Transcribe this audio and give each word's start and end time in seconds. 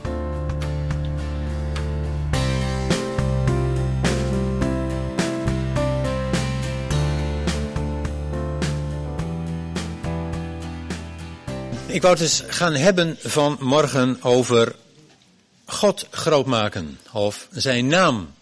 Ik 11.98 12.02
wou 12.02 12.14
het 12.14 12.23
eens 12.23 12.44
gaan 12.48 12.73
hebben 12.73 13.17
vanmorgen 13.20 14.17
over 14.22 14.76
God 15.66 16.08
groot 16.12 16.45
maken. 16.45 17.00
Of 17.12 17.48
zijn 17.52 17.88
naam 17.88 18.34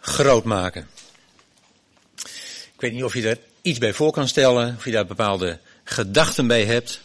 groot 0.00 0.44
maken. 0.44 0.88
Ik 2.74 2.80
weet 2.80 2.92
niet 2.92 3.04
of 3.04 3.14
je 3.14 3.28
er 3.28 3.38
iets 3.62 3.78
bij 3.78 3.92
voor 3.92 4.12
kan 4.12 4.28
stellen. 4.28 4.74
Of 4.76 4.84
je 4.84 4.90
daar 4.90 5.06
bepaalde 5.06 5.58
gedachten 5.84 6.46
bij 6.46 6.64
hebt. 6.64 7.00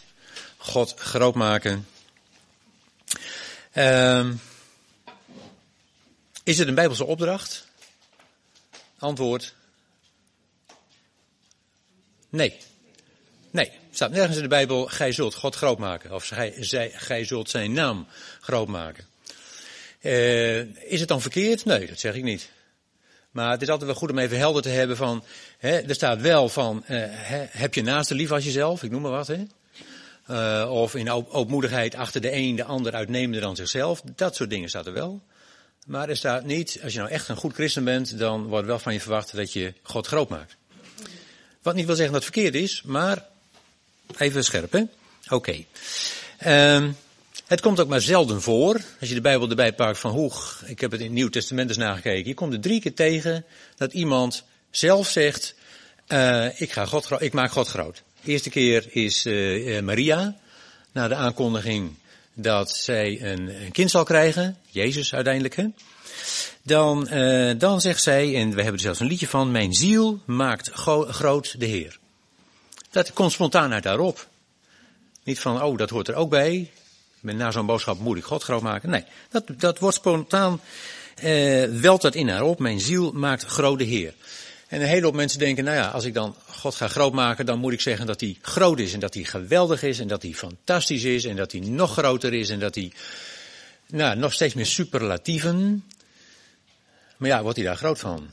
God 0.56 0.94
groot 0.96 1.34
maken. 1.34 1.86
Uh, 3.74 4.30
is 6.44 6.58
het 6.58 6.68
een 6.68 6.74
Bijbelse 6.74 7.04
opdracht? 7.04 7.66
Antwoord. 8.98 9.54
Nee. 12.28 12.56
Nee, 13.50 13.72
staat 13.90 14.10
nergens 14.10 14.36
in 14.36 14.42
de 14.42 14.48
Bijbel, 14.48 14.86
gij 14.86 15.12
zult 15.12 15.34
God 15.34 15.54
groot 15.54 15.78
maken. 15.78 16.12
Of 16.12 16.26
gij, 16.28 16.54
zij, 16.58 16.90
gij 16.94 17.24
zult 17.24 17.50
zijn 17.50 17.72
naam 17.72 18.06
groot 18.40 18.68
maken. 18.68 19.04
Uh, 20.00 20.60
is 20.90 21.00
het 21.00 21.08
dan 21.08 21.20
verkeerd? 21.20 21.64
Nee, 21.64 21.86
dat 21.86 21.98
zeg 21.98 22.14
ik 22.14 22.22
niet. 22.22 22.50
Maar 23.30 23.50
het 23.50 23.62
is 23.62 23.68
altijd 23.68 23.90
wel 23.90 23.98
goed 23.98 24.10
om 24.10 24.18
even 24.18 24.38
helder 24.38 24.62
te 24.62 24.68
hebben 24.68 24.96
van, 24.96 25.24
er 25.60 25.94
staat 25.94 26.20
wel 26.20 26.48
van, 26.48 26.84
uh, 26.88 27.04
heb 27.50 27.74
je 27.74 27.82
naaste 27.82 28.14
lief 28.14 28.30
als 28.30 28.44
jezelf, 28.44 28.82
ik 28.82 28.90
noem 28.90 29.02
maar 29.02 29.10
wat. 29.10 29.30
Uh, 30.30 30.68
of 30.70 30.94
in 30.94 31.10
ootmoedigheid 31.10 31.94
achter 31.94 32.20
de 32.20 32.32
een 32.32 32.56
de 32.56 32.64
ander 32.64 32.94
uitnemender 32.94 33.40
dan 33.40 33.56
zichzelf. 33.56 34.02
Dat 34.14 34.36
soort 34.36 34.50
dingen 34.50 34.68
staat 34.68 34.86
er 34.86 34.92
wel. 34.92 35.22
Maar 35.86 36.08
er 36.08 36.16
staat 36.16 36.44
niet, 36.44 36.80
als 36.82 36.92
je 36.92 36.98
nou 36.98 37.10
echt 37.10 37.28
een 37.28 37.36
goed 37.36 37.54
christen 37.54 37.84
bent, 37.84 38.18
dan 38.18 38.46
wordt 38.46 38.66
wel 38.66 38.78
van 38.78 38.92
je 38.92 39.00
verwacht 39.00 39.36
dat 39.36 39.52
je 39.52 39.74
God 39.82 40.06
groot 40.06 40.28
maakt. 40.28 40.56
Wat 41.62 41.74
niet 41.74 41.86
wil 41.86 41.94
zeggen 41.94 42.14
dat 42.14 42.24
het 42.24 42.32
verkeerd 42.34 42.54
is, 42.54 42.82
maar 42.82 43.28
Even 44.18 44.44
scherp, 44.44 44.72
hè? 44.72 44.82
Oké. 45.28 45.64
Um, 46.46 46.96
het 47.46 47.60
komt 47.60 47.80
ook 47.80 47.88
maar 47.88 48.00
zelden 48.00 48.42
voor, 48.42 48.80
als 49.00 49.08
je 49.08 49.14
de 49.14 49.20
Bijbel 49.20 49.48
erbij 49.48 49.72
pakt 49.72 49.98
van 49.98 50.10
hoe, 50.10 50.32
ik 50.66 50.80
heb 50.80 50.90
het 50.90 51.00
in 51.00 51.06
het 51.06 51.14
Nieuw 51.14 51.28
Testament 51.28 51.68
eens 51.68 51.78
nagekeken, 51.78 52.28
je 52.28 52.34
komt 52.34 52.52
er 52.52 52.60
drie 52.60 52.80
keer 52.80 52.94
tegen 52.94 53.44
dat 53.76 53.92
iemand 53.92 54.44
zelf 54.70 55.08
zegt, 55.08 55.54
uh, 56.08 56.60
ik, 56.60 56.72
ga 56.72 56.84
God, 56.84 57.10
ik 57.18 57.32
maak 57.32 57.52
God 57.52 57.68
groot. 57.68 58.02
De 58.22 58.30
eerste 58.30 58.50
keer 58.50 58.86
is 58.88 59.26
uh, 59.26 59.80
Maria, 59.80 60.36
na 60.92 61.08
de 61.08 61.14
aankondiging 61.14 61.94
dat 62.34 62.70
zij 62.70 63.22
een, 63.22 63.62
een, 63.62 63.72
kind 63.72 63.90
zal 63.90 64.04
krijgen, 64.04 64.56
Jezus 64.66 65.14
uiteindelijk. 65.14 65.56
Hè? 65.56 65.66
Dan, 66.62 67.08
uh, 67.12 67.52
dan 67.58 67.80
zegt 67.80 68.02
zij, 68.02 68.36
en 68.36 68.48
we 68.50 68.56
hebben 68.56 68.74
er 68.74 68.80
zelfs 68.80 69.00
een 69.00 69.06
liedje 69.06 69.28
van, 69.28 69.50
mijn 69.50 69.74
ziel 69.74 70.20
maakt 70.24 70.70
groot 71.08 71.60
de 71.60 71.66
Heer. 71.66 71.98
Dat 72.90 73.12
komt 73.12 73.32
spontaan 73.32 73.72
uit 73.72 73.82
daarop. 73.82 74.28
Niet 75.24 75.38
van, 75.38 75.62
oh, 75.62 75.78
dat 75.78 75.90
hoort 75.90 76.08
er 76.08 76.14
ook 76.14 76.30
bij. 76.30 76.70
Na 77.20 77.50
zo'n 77.50 77.66
boodschap 77.66 77.98
moet 77.98 78.16
ik 78.16 78.24
God 78.24 78.42
groot 78.42 78.62
maken. 78.62 78.90
Nee, 78.90 79.04
dat, 79.30 79.44
dat 79.56 79.78
wordt 79.78 79.96
spontaan, 79.96 80.60
eh, 81.14 81.64
welt 81.64 82.02
dat 82.02 82.14
in 82.14 82.28
haar 82.28 82.42
op. 82.42 82.58
Mijn 82.58 82.80
ziel 82.80 83.12
maakt 83.12 83.44
grote 83.44 83.84
Heer. 83.84 84.14
En 84.70 84.80
een 84.80 84.86
hele 84.86 85.04
hoop 85.04 85.14
mensen 85.14 85.38
denken, 85.38 85.64
nou 85.64 85.76
ja, 85.76 85.88
als 85.88 86.04
ik 86.04 86.14
dan 86.14 86.36
God 86.46 86.74
ga 86.74 86.88
groot 86.88 87.12
maken, 87.12 87.46
dan 87.46 87.58
moet 87.58 87.72
ik 87.72 87.80
zeggen 87.80 88.06
dat 88.06 88.20
hij 88.20 88.38
groot 88.42 88.78
is 88.78 88.92
en 88.92 89.00
dat 89.00 89.14
hij 89.14 89.24
geweldig 89.24 89.82
is 89.82 89.98
en 89.98 90.08
dat 90.08 90.22
hij 90.22 90.32
fantastisch 90.32 91.04
is 91.04 91.24
en 91.24 91.36
dat 91.36 91.52
hij 91.52 91.60
nog 91.60 91.92
groter 91.92 92.34
is 92.34 92.50
en 92.50 92.58
dat 92.58 92.74
hij, 92.74 92.92
nou, 93.86 94.16
nog 94.16 94.32
steeds 94.32 94.54
meer 94.54 94.66
superlatieven. 94.66 95.84
Maar 97.16 97.28
ja, 97.28 97.42
wordt 97.42 97.56
hij 97.56 97.66
daar 97.66 97.76
groot 97.76 97.98
van? 97.98 98.30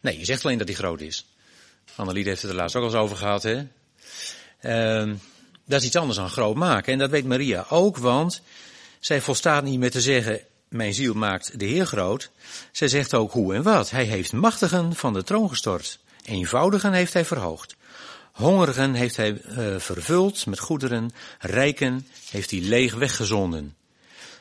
Nee, 0.00 0.18
je 0.18 0.24
zegt 0.24 0.44
alleen 0.44 0.58
dat 0.58 0.68
hij 0.68 0.76
groot 0.76 1.00
is. 1.00 1.26
Annelied 1.94 2.26
heeft 2.26 2.42
het 2.42 2.50
er 2.50 2.56
laatst 2.56 2.76
ook 2.76 2.82
al 2.82 2.88
eens 2.88 2.98
over 2.98 3.16
gehad, 3.16 3.42
hè. 3.42 3.66
Uh, 4.62 5.14
dat 5.64 5.80
is 5.80 5.86
iets 5.86 5.96
anders 5.96 6.18
dan 6.18 6.30
groot 6.30 6.56
maken. 6.56 6.92
En 6.92 6.98
dat 6.98 7.10
weet 7.10 7.24
Maria 7.24 7.66
ook, 7.68 7.96
want 7.96 8.42
zij 9.00 9.20
volstaat 9.20 9.64
niet 9.64 9.78
meer 9.78 9.90
te 9.90 10.00
zeggen, 10.00 10.40
mijn 10.70 10.94
ziel 10.94 11.14
maakt 11.14 11.58
de 11.58 11.64
Heer 11.64 11.86
groot. 11.86 12.30
Zij 12.72 12.88
zegt 12.88 13.14
ook 13.14 13.32
hoe 13.32 13.54
en 13.54 13.62
wat. 13.62 13.90
Hij 13.90 14.04
heeft 14.04 14.32
machtigen 14.32 14.94
van 14.94 15.12
de 15.12 15.22
troon 15.22 15.48
gestort. 15.48 15.98
Eenvoudigen 16.24 16.92
heeft 16.92 17.12
hij 17.12 17.24
verhoogd. 17.24 17.76
Hongerigen 18.32 18.94
heeft 18.94 19.16
hij 19.16 19.42
uh, 19.48 19.78
vervuld 19.78 20.46
met 20.46 20.58
goederen. 20.58 21.10
Rijken 21.38 22.06
heeft 22.30 22.50
hij 22.50 22.60
leeg 22.60 22.94
weggezonden. 22.94 23.76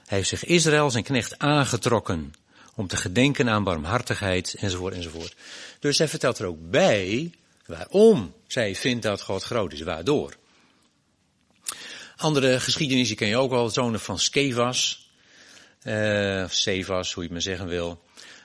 Hij 0.06 0.18
heeft 0.18 0.30
zich 0.30 0.46
Israël 0.46 0.92
zijn 0.92 1.04
knecht 1.04 1.40
aangetrokken. 1.40 2.34
Om 2.76 2.88
te 2.88 2.98
gedenken 2.98 3.50
aan 3.50 3.64
barmhartigheid 3.64 4.56
enzovoort 4.60 4.94
enzovoort. 4.94 5.36
Dus 5.80 5.98
zij 5.98 6.08
vertelt 6.08 6.40
er 6.40 6.46
ook 6.46 6.70
bij 6.70 7.32
waarom 7.66 8.34
zij 8.48 8.76
vindt 8.76 9.04
dat 9.04 9.22
God 9.22 9.44
groot 9.44 9.74
is. 9.74 9.82
Waardoor. 9.82 10.34
Andere 12.16 12.60
geschiedenis, 12.60 13.14
ken 13.14 13.28
je 13.28 13.38
ook 13.38 13.52
wel, 13.52 13.70
zonen 13.70 14.00
van 14.00 14.20
Skevas. 14.20 15.09
Uh, 15.84 16.50
Sevas, 16.50 17.14
hoe 17.14 17.24
je 17.24 17.30
het 17.30 17.32
maar 17.32 17.42
zeggen 17.42 17.68
wil. 17.68 18.00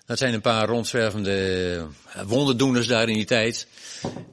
Dat 0.06 0.18
zijn 0.18 0.34
een 0.34 0.40
paar 0.40 0.68
rondzwervende 0.68 1.86
wonderdoeners 2.26 2.86
daar 2.86 3.08
in 3.08 3.14
die 3.14 3.24
tijd. 3.24 3.66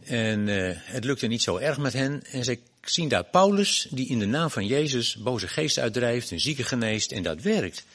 En 0.03 0.47
uh, 0.47 0.71
het 0.75 1.03
lukte 1.03 1.27
niet 1.27 1.41
zo 1.41 1.57
erg 1.57 1.77
met 1.77 1.93
hen. 1.93 2.23
En 2.31 2.43
zij 2.43 2.59
zien 2.81 3.07
daar 3.07 3.23
Paulus, 3.23 3.87
die 3.89 4.09
in 4.09 4.19
de 4.19 4.25
naam 4.25 4.49
van 4.49 4.65
Jezus 4.65 5.15
boze 5.15 5.47
geesten 5.47 5.83
uitdrijft, 5.83 6.31
een 6.31 6.39
zieke 6.39 6.63
geneest, 6.63 7.11
en 7.11 7.23
dat 7.23 7.41
werkt. 7.41 7.85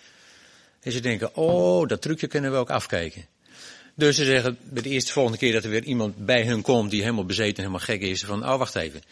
En 0.80 0.92
ze 0.92 1.00
denken, 1.00 1.36
oh, 1.36 1.88
dat 1.88 2.02
trucje 2.02 2.26
kunnen 2.26 2.52
we 2.52 2.56
ook 2.56 2.70
afkijken. 2.70 3.26
Dus 3.94 4.16
ze 4.16 4.24
zeggen 4.24 4.58
bij 4.62 4.82
de 4.82 4.88
eerste 4.88 5.12
volgende 5.12 5.38
keer 5.38 5.52
dat 5.52 5.64
er 5.64 5.70
weer 5.70 5.84
iemand 5.84 6.16
bij 6.16 6.46
hun 6.46 6.62
komt 6.62 6.90
die 6.90 7.02
helemaal 7.02 7.24
bezeten 7.24 7.56
en 7.56 7.60
helemaal 7.60 7.86
gek 7.86 8.00
is, 8.00 8.24
van, 8.24 8.48
oh, 8.48 8.58
wacht 8.58 8.74
even. 8.74 9.02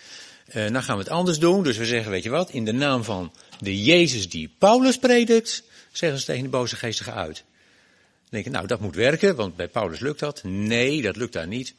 Uh, 0.49 0.55
nou 0.55 0.85
gaan 0.85 0.97
we 0.97 1.03
het 1.03 1.13
anders 1.13 1.39
doen. 1.39 1.63
Dus 1.63 1.77
we 1.77 1.87
zeggen, 1.87 2.11
weet 2.11 2.23
je 2.23 2.31
wat, 2.31 2.51
in 2.51 2.65
de 2.65 2.73
naam 2.73 3.05
van 3.05 3.33
de 3.61 3.83
Jezus 3.83 4.29
die 4.29 4.55
Paulus 4.59 4.99
predikt, 4.99 5.63
zeggen 5.97 6.19
ze 6.19 6.25
tegen 6.25 6.43
de 6.43 6.49
boze 6.49 6.77
geestige 6.77 7.13
uit. 7.13 7.37
Dan 7.37 8.43
denk 8.43 8.55
nou, 8.55 8.67
dat 8.67 8.81
moet 8.81 8.95
werken, 8.95 9.37
want 9.37 9.57
bij 9.57 9.69
Paulus 9.69 10.01
lukt 10.01 10.21
dat. 10.21 10.43
Nee, 10.43 11.03
dat 11.03 11.17
lukt 11.17 11.33
daar 11.33 11.47
niet. 11.47 11.75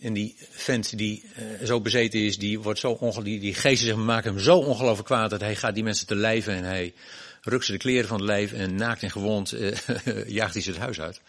En 0.00 0.12
die 0.12 0.36
vent 0.50 0.98
die 0.98 1.24
uh, 1.38 1.66
zo 1.66 1.80
bezeten 1.80 2.20
is, 2.20 2.38
die 2.38 2.60
wordt 2.60 2.78
zo 2.78 3.22
die, 3.22 3.40
die 3.40 3.54
geesten 3.54 3.86
zeg 3.86 3.96
maken 3.96 4.32
hem 4.32 4.42
zo 4.42 4.58
ongelooflijk 4.58 5.06
kwaad 5.06 5.30
dat 5.30 5.40
hij 5.40 5.56
gaat 5.56 5.74
die 5.74 5.84
mensen 5.84 6.06
te 6.06 6.14
lijven 6.14 6.54
en 6.54 6.64
hij 6.64 6.94
rukt 7.42 7.64
ze 7.64 7.72
de 7.72 7.78
kleren 7.78 8.08
van 8.08 8.16
het 8.16 8.26
lijf 8.26 8.52
en 8.52 8.74
naakt 8.74 9.02
en 9.02 9.10
gewond 9.10 9.52
uh, 9.52 9.74
jaagt 10.38 10.52
hij 10.52 10.62
ze 10.62 10.70
het 10.70 10.78
huis 10.78 11.00
uit. 11.00 11.20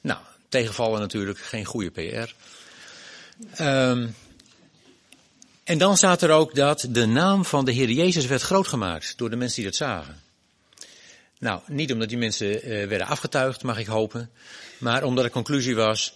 Nou, 0.00 0.18
tegenvallen 0.48 1.00
natuurlijk, 1.00 1.38
geen 1.38 1.64
goede 1.64 1.90
PR. 1.90 2.32
Um, 3.62 4.14
en 5.64 5.78
dan 5.78 5.96
staat 5.96 6.22
er 6.22 6.30
ook 6.30 6.54
dat 6.54 6.86
de 6.90 7.06
naam 7.06 7.44
van 7.44 7.64
de 7.64 7.72
Heer 7.72 7.90
Jezus 7.90 8.26
werd 8.26 8.42
groot 8.42 8.68
gemaakt 8.68 9.12
door 9.16 9.30
de 9.30 9.36
mensen 9.36 9.56
die 9.56 9.70
dat 9.70 9.76
zagen. 9.76 10.20
Nou, 11.40 11.60
niet 11.66 11.92
omdat 11.92 12.08
die 12.08 12.18
mensen 12.18 12.68
uh, 12.68 12.88
werden 12.88 13.06
afgetuigd, 13.06 13.62
mag 13.62 13.78
ik 13.78 13.86
hopen, 13.86 14.30
maar 14.78 15.04
omdat 15.04 15.24
de 15.24 15.30
conclusie 15.30 15.74
was, 15.74 16.14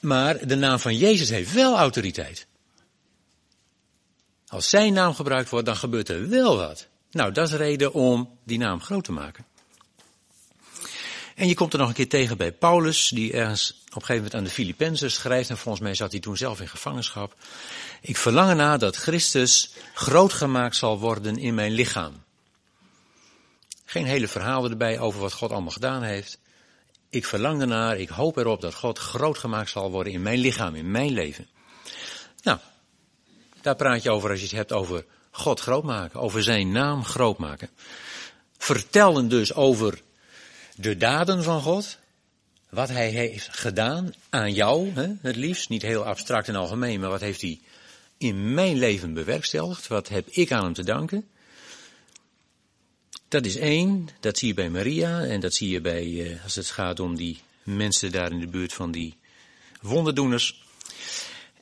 maar 0.00 0.46
de 0.46 0.54
naam 0.54 0.78
van 0.78 0.96
Jezus 0.96 1.28
heeft 1.28 1.52
wel 1.52 1.76
autoriteit. 1.76 2.46
Als 4.46 4.68
zijn 4.68 4.92
naam 4.92 5.14
gebruikt 5.14 5.50
wordt, 5.50 5.66
dan 5.66 5.76
gebeurt 5.76 6.08
er 6.08 6.28
wel 6.28 6.56
wat. 6.56 6.86
Nou, 7.10 7.32
dat 7.32 7.48
is 7.48 7.54
reden 7.54 7.92
om 7.92 8.38
die 8.44 8.58
naam 8.58 8.80
groot 8.80 9.04
te 9.04 9.12
maken. 9.12 9.44
En 11.34 11.48
je 11.48 11.54
komt 11.54 11.72
er 11.72 11.78
nog 11.78 11.88
een 11.88 11.94
keer 11.94 12.08
tegen 12.08 12.36
bij 12.36 12.52
Paulus, 12.52 13.08
die 13.08 13.32
ergens 13.32 13.70
op 13.70 13.76
een 13.86 13.92
gegeven 13.92 14.14
moment 14.14 14.34
aan 14.34 14.44
de 14.44 14.50
Filippenzen 14.50 15.10
schrijft, 15.10 15.50
en 15.50 15.58
volgens 15.58 15.84
mij 15.84 15.94
zat 15.94 16.10
hij 16.10 16.20
toen 16.20 16.36
zelf 16.36 16.60
in 16.60 16.68
gevangenschap. 16.68 17.36
Ik 18.00 18.16
verlang 18.16 18.50
ernaar 18.50 18.78
dat 18.78 18.96
Christus 18.96 19.72
groot 19.94 20.32
gemaakt 20.32 20.76
zal 20.76 20.98
worden 20.98 21.38
in 21.38 21.54
mijn 21.54 21.72
lichaam. 21.72 22.23
Geen 23.84 24.04
hele 24.04 24.28
verhalen 24.28 24.70
erbij 24.70 24.98
over 24.98 25.20
wat 25.20 25.32
God 25.32 25.50
allemaal 25.50 25.70
gedaan 25.70 26.02
heeft. 26.02 26.38
Ik 27.08 27.24
verlang 27.24 27.60
ernaar, 27.60 27.98
ik 27.98 28.08
hoop 28.08 28.36
erop 28.36 28.60
dat 28.60 28.74
God 28.74 28.98
groot 28.98 29.38
gemaakt 29.38 29.70
zal 29.70 29.90
worden 29.90 30.12
in 30.12 30.22
mijn 30.22 30.38
lichaam, 30.38 30.74
in 30.74 30.90
mijn 30.90 31.12
leven. 31.12 31.48
Nou, 32.42 32.58
Daar 33.60 33.76
praat 33.76 34.02
je 34.02 34.10
over 34.10 34.30
als 34.30 34.38
je 34.38 34.46
het 34.46 34.54
hebt 34.54 34.72
over 34.72 35.04
God 35.30 35.60
groot 35.60 35.84
maken, 35.84 36.20
over 36.20 36.42
zijn 36.42 36.72
naam 36.72 37.04
groot 37.04 37.38
maken. 37.38 37.70
Vertellen 38.58 39.28
dus 39.28 39.54
over 39.54 40.00
de 40.76 40.96
daden 40.96 41.42
van 41.42 41.60
God, 41.60 41.98
wat 42.68 42.88
hij 42.88 43.08
heeft 43.08 43.48
gedaan 43.56 44.14
aan 44.30 44.52
jou, 44.52 44.90
hè, 44.94 45.12
het 45.20 45.36
liefst, 45.36 45.68
niet 45.68 45.82
heel 45.82 46.04
abstract 46.04 46.48
en 46.48 46.56
algemeen, 46.56 47.00
maar 47.00 47.10
wat 47.10 47.20
heeft 47.20 47.40
hij 47.40 47.60
in 48.18 48.54
mijn 48.54 48.76
leven 48.76 49.14
bewerkstelligd, 49.14 49.86
wat 49.86 50.08
heb 50.08 50.28
ik 50.28 50.52
aan 50.52 50.64
hem 50.64 50.72
te 50.72 50.84
danken. 50.84 51.28
Dat 53.34 53.46
is 53.46 53.56
één, 53.56 54.08
dat 54.20 54.38
zie 54.38 54.48
je 54.48 54.54
bij 54.54 54.70
Maria 54.70 55.24
en 55.24 55.40
dat 55.40 55.54
zie 55.54 55.68
je 55.68 55.80
bij, 55.80 56.30
eh, 56.32 56.42
als 56.44 56.54
het 56.54 56.70
gaat 56.70 57.00
om 57.00 57.16
die 57.16 57.40
mensen 57.62 58.12
daar 58.12 58.30
in 58.30 58.40
de 58.40 58.46
buurt 58.46 58.72
van 58.72 58.90
die 58.90 59.16
wonderdoeners. 59.80 60.62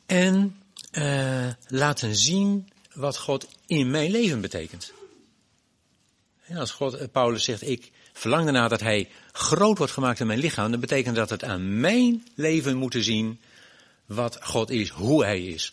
En 0.07 0.63
uh, 0.93 1.49
laten 1.67 2.17
zien 2.17 2.69
wat 2.95 3.19
God 3.19 3.49
in 3.67 3.91
mijn 3.91 4.11
leven 4.11 4.41
betekent. 4.41 4.93
En 6.47 6.57
als 6.57 6.71
God, 6.71 6.95
eh, 6.95 7.09
Paulus 7.13 7.45
zegt, 7.45 7.69
ik 7.69 7.91
verlang 8.13 8.47
ernaar 8.47 8.69
dat 8.69 8.81
hij 8.81 9.09
groot 9.33 9.79
wordt 9.79 9.93
gemaakt 9.93 10.21
in 10.21 10.27
mijn 10.27 10.39
lichaam, 10.39 10.71
dan 10.71 10.81
betekent 10.81 11.17
dat 11.17 11.31
het 11.31 11.45
aan 11.45 11.81
mijn 11.81 12.27
leven 12.35 12.77
moeten 12.77 13.03
zien 13.03 13.41
wat 14.07 14.39
God 14.41 14.71
is, 14.71 14.89
hoe 14.89 15.25
hij 15.25 15.45
is. 15.45 15.73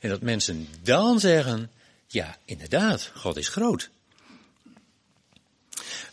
En 0.00 0.08
dat 0.08 0.20
mensen 0.20 0.68
dan 0.82 1.20
zeggen, 1.20 1.70
ja, 2.06 2.38
inderdaad, 2.44 3.12
God 3.14 3.36
is 3.36 3.48
groot. 3.48 3.90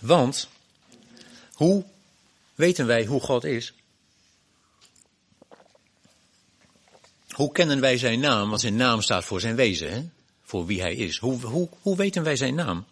Want, 0.06 0.50
hoe 1.54 1.86
weten 2.56 2.86
wij 2.86 3.06
hoe 3.06 3.22
God 3.22 3.44
is? 3.44 3.74
Hoe 7.30 7.52
kennen 7.52 7.80
wij 7.80 7.98
zijn 7.98 8.20
naam? 8.20 8.50
Want 8.50 8.62
zijn 8.62 8.76
naam 8.76 9.02
staat 9.02 9.26
voor 9.26 9.40
zijn 9.40 9.56
wezen, 9.56 9.92
hè? 9.92 10.04
voor 10.44 10.66
wie 10.66 10.82
hij 10.82 10.96
is. 10.96 11.18
Hoe, 11.18 11.42
hoe, 11.42 11.70
hoe 11.82 11.96
weten 11.96 12.24
wij 12.24 12.36
zijn 12.36 12.56
naam? 12.56 12.86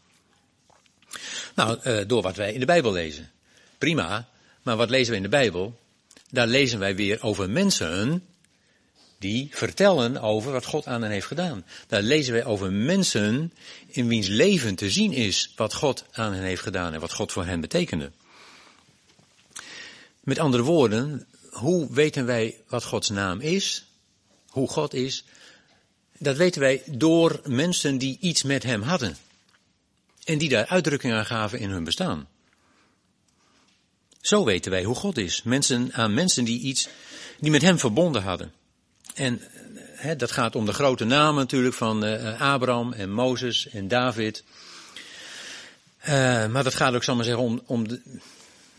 Nou, 1.55 1.79
uh, 1.83 2.07
door 2.07 2.21
wat 2.21 2.35
wij 2.35 2.53
in 2.53 2.59
de 2.59 2.65
Bijbel 2.65 2.91
lezen. 2.91 3.31
Prima, 3.77 4.29
maar 4.61 4.75
wat 4.75 4.89
lezen 4.89 5.11
we 5.11 5.17
in 5.17 5.23
de 5.23 5.29
Bijbel? 5.29 5.79
Daar 6.29 6.47
lezen 6.47 6.79
wij 6.79 6.95
weer 6.95 7.23
over 7.23 7.49
mensen 7.49 8.27
die 9.23 9.47
vertellen 9.51 10.21
over 10.21 10.51
wat 10.51 10.65
God 10.65 10.87
aan 10.87 11.01
hen 11.01 11.11
heeft 11.11 11.25
gedaan. 11.25 11.65
Daar 11.87 12.01
lezen 12.01 12.33
wij 12.33 12.45
over 12.45 12.71
mensen 12.71 13.53
in 13.87 14.07
wiens 14.07 14.27
leven 14.27 14.75
te 14.75 14.89
zien 14.89 15.13
is 15.13 15.53
wat 15.55 15.73
God 15.73 16.05
aan 16.11 16.33
hen 16.33 16.43
heeft 16.43 16.61
gedaan 16.61 16.93
en 16.93 16.99
wat 16.99 17.13
God 17.13 17.31
voor 17.31 17.45
hen 17.45 17.61
betekende. 17.61 18.11
Met 20.19 20.39
andere 20.39 20.63
woorden, 20.63 21.27
hoe 21.49 21.93
weten 21.93 22.25
wij 22.25 22.57
wat 22.67 22.83
Gods 22.83 23.09
naam 23.09 23.39
is? 23.39 23.85
Hoe 24.49 24.69
God 24.69 24.93
is? 24.93 25.23
Dat 26.17 26.37
weten 26.37 26.61
wij 26.61 26.83
door 26.85 27.41
mensen 27.45 27.97
die 27.97 28.17
iets 28.21 28.43
met 28.43 28.63
Hem 28.63 28.81
hadden. 28.81 29.17
En 30.23 30.37
die 30.37 30.49
daar 30.49 30.65
uitdrukking 30.65 31.13
aan 31.13 31.25
gaven 31.25 31.59
in 31.59 31.69
hun 31.69 31.83
bestaan. 31.83 32.27
Zo 34.21 34.43
weten 34.43 34.71
wij 34.71 34.83
hoe 34.83 34.95
God 34.95 35.17
is. 35.17 35.43
Mensen 35.43 35.93
aan 35.93 36.13
mensen 36.13 36.43
die 36.43 36.59
iets, 36.59 36.87
die 37.39 37.51
met 37.51 37.61
Hem 37.61 37.79
verbonden 37.79 38.23
hadden. 38.23 38.53
En 39.13 39.41
dat 40.17 40.31
gaat 40.31 40.55
om 40.55 40.65
de 40.65 40.73
grote 40.73 41.05
namen 41.05 41.35
natuurlijk 41.35 41.75
van 41.75 42.05
uh, 42.05 42.41
Abraham 42.41 42.93
en 42.93 43.11
Mozes 43.11 43.69
en 43.69 43.87
David. 43.87 44.43
Uh, 46.07 46.47
maar 46.47 46.63
dat 46.63 46.75
gaat 46.75 46.93
ook, 46.95 47.03
zal 47.03 47.15
maar 47.15 47.25
zeggen, 47.25 47.43
om, 47.43 47.61
om 47.65 47.87
de, 47.87 48.01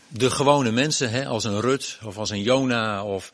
de 0.07 0.31
gewone 0.31 0.71
mensen, 0.71 1.25
als 1.25 1.43
een 1.43 1.59
Rut 1.59 1.97
of 2.03 2.17
als 2.17 2.29
een 2.29 2.41
Jona 2.41 3.03
of... 3.03 3.31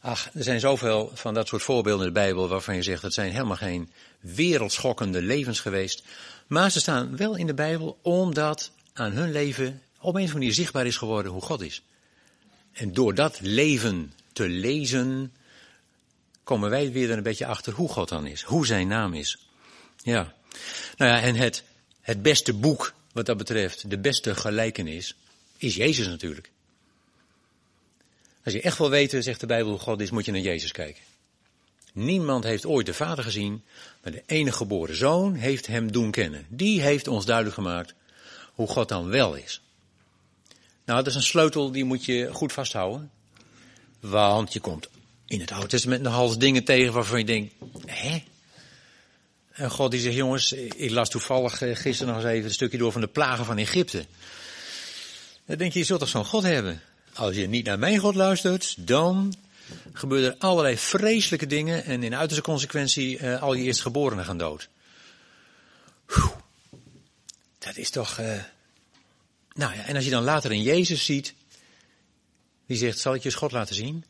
Ach, 0.00 0.28
er 0.34 0.42
zijn 0.42 0.60
zoveel 0.60 1.10
van 1.14 1.34
dat 1.34 1.48
soort 1.48 1.62
voorbeelden 1.62 2.06
in 2.06 2.12
de 2.12 2.20
Bijbel 2.20 2.48
waarvan 2.48 2.74
je 2.74 2.82
zegt, 2.82 3.02
dat 3.02 3.12
zijn 3.12 3.32
helemaal 3.32 3.56
geen 3.56 3.90
wereldschokkende 4.20 5.22
levens 5.22 5.60
geweest. 5.60 6.02
Maar 6.46 6.70
ze 6.70 6.80
staan 6.80 7.16
wel 7.16 7.36
in 7.36 7.46
de 7.46 7.54
Bijbel 7.54 7.98
omdat 8.02 8.70
aan 8.92 9.12
hun 9.12 9.32
leven 9.32 9.66
op 9.66 9.74
een 10.00 10.08
of 10.08 10.14
andere 10.14 10.32
manier 10.32 10.52
zichtbaar 10.52 10.86
is 10.86 10.96
geworden 10.96 11.32
hoe 11.32 11.42
God 11.42 11.60
is. 11.60 11.82
En 12.72 12.92
door 12.92 13.14
dat 13.14 13.38
leven 13.40 14.12
te 14.32 14.48
lezen, 14.48 15.32
komen 16.46 16.70
wij 16.70 16.92
weer 16.92 17.10
er 17.10 17.16
een 17.16 17.22
beetje 17.22 17.46
achter 17.46 17.72
hoe 17.72 17.88
God 17.88 18.08
dan 18.08 18.26
is, 18.26 18.42
hoe 18.42 18.66
zijn 18.66 18.88
naam 18.88 19.14
is. 19.14 19.38
Ja. 20.02 20.34
Nou 20.96 21.10
ja, 21.10 21.20
en 21.20 21.34
het, 21.34 21.62
het 22.00 22.22
beste 22.22 22.52
boek 22.52 22.94
wat 23.12 23.26
dat 23.26 23.36
betreft, 23.36 23.90
de 23.90 23.98
beste 23.98 24.34
gelijkenis, 24.34 25.14
is 25.56 25.74
Jezus 25.74 26.06
natuurlijk. 26.06 26.50
Als 28.44 28.54
je 28.54 28.60
echt 28.60 28.78
wil 28.78 28.90
weten, 28.90 29.22
zegt 29.22 29.40
de 29.40 29.46
Bijbel, 29.46 29.70
hoe 29.70 29.80
God 29.80 30.00
is, 30.00 30.10
moet 30.10 30.24
je 30.24 30.32
naar 30.32 30.40
Jezus 30.40 30.72
kijken. 30.72 31.02
Niemand 31.92 32.44
heeft 32.44 32.66
ooit 32.66 32.86
de 32.86 32.94
Vader 32.94 33.24
gezien, 33.24 33.62
maar 34.02 34.12
de 34.12 34.22
enige 34.26 34.56
geboren 34.56 34.96
Zoon 34.96 35.34
heeft 35.34 35.66
hem 35.66 35.92
doen 35.92 36.10
kennen. 36.10 36.46
Die 36.48 36.80
heeft 36.80 37.08
ons 37.08 37.24
duidelijk 37.24 37.54
gemaakt 37.54 37.94
hoe 38.54 38.68
God 38.68 38.88
dan 38.88 39.08
wel 39.08 39.34
is. 39.34 39.60
Nou, 40.84 40.98
dat 40.98 41.06
is 41.06 41.14
een 41.14 41.22
sleutel 41.22 41.70
die 41.70 41.84
moet 41.84 42.04
je 42.04 42.28
goed 42.32 42.52
vasthouden. 42.52 43.10
Want 44.00 44.52
je 44.52 44.60
komt 44.60 44.88
in 45.26 45.40
het 45.40 45.52
Oude 45.52 45.66
Testament 45.66 46.02
nog 46.02 46.22
eens 46.22 46.38
dingen 46.38 46.64
tegen 46.64 46.92
waarvan 46.92 47.18
je 47.18 47.24
denkt, 47.24 47.54
hè? 47.86 48.22
En 49.52 49.70
God 49.70 49.90
die 49.90 50.00
zegt, 50.00 50.14
jongens, 50.14 50.52
ik 50.52 50.90
las 50.90 51.10
toevallig 51.10 51.62
eh, 51.62 51.76
gisteren 51.76 52.14
nog 52.14 52.22
eens 52.22 52.32
even 52.32 52.44
een 52.44 52.54
stukje 52.54 52.78
door 52.78 52.92
van 52.92 53.00
de 53.00 53.06
plagen 53.06 53.44
van 53.44 53.58
Egypte. 53.58 54.06
Dan 55.46 55.58
denk 55.58 55.72
je, 55.72 55.78
je 55.78 55.84
zult 55.84 56.00
toch 56.00 56.08
zo'n 56.08 56.24
God 56.24 56.42
hebben? 56.42 56.82
Als 57.14 57.34
je 57.36 57.46
niet 57.46 57.66
naar 57.66 57.78
mijn 57.78 57.98
God 57.98 58.14
luistert, 58.14 58.74
dan 58.78 59.34
gebeuren 59.92 60.30
er 60.30 60.38
allerlei 60.38 60.78
vreselijke 60.78 61.46
dingen 61.46 61.84
en 61.84 62.02
in 62.02 62.14
uiterste 62.14 62.44
consequentie 62.44 63.18
uh, 63.18 63.42
al 63.42 63.54
je 63.54 63.64
eerstgeborenen 63.64 64.24
gaan 64.24 64.38
dood. 64.38 64.68
Dat 67.58 67.76
is 67.76 67.90
toch. 67.90 68.18
Uh... 68.18 68.42
Nou 69.54 69.74
ja, 69.74 69.84
en 69.84 69.94
als 69.94 70.04
je 70.04 70.10
dan 70.10 70.24
later 70.24 70.52
in 70.52 70.62
Jezus 70.62 71.04
ziet, 71.04 71.34
die 72.66 72.76
zegt: 72.76 72.98
Zal 72.98 73.14
ik 73.14 73.22
je 73.22 73.32
God 73.32 73.52
laten 73.52 73.74
zien? 73.74 74.04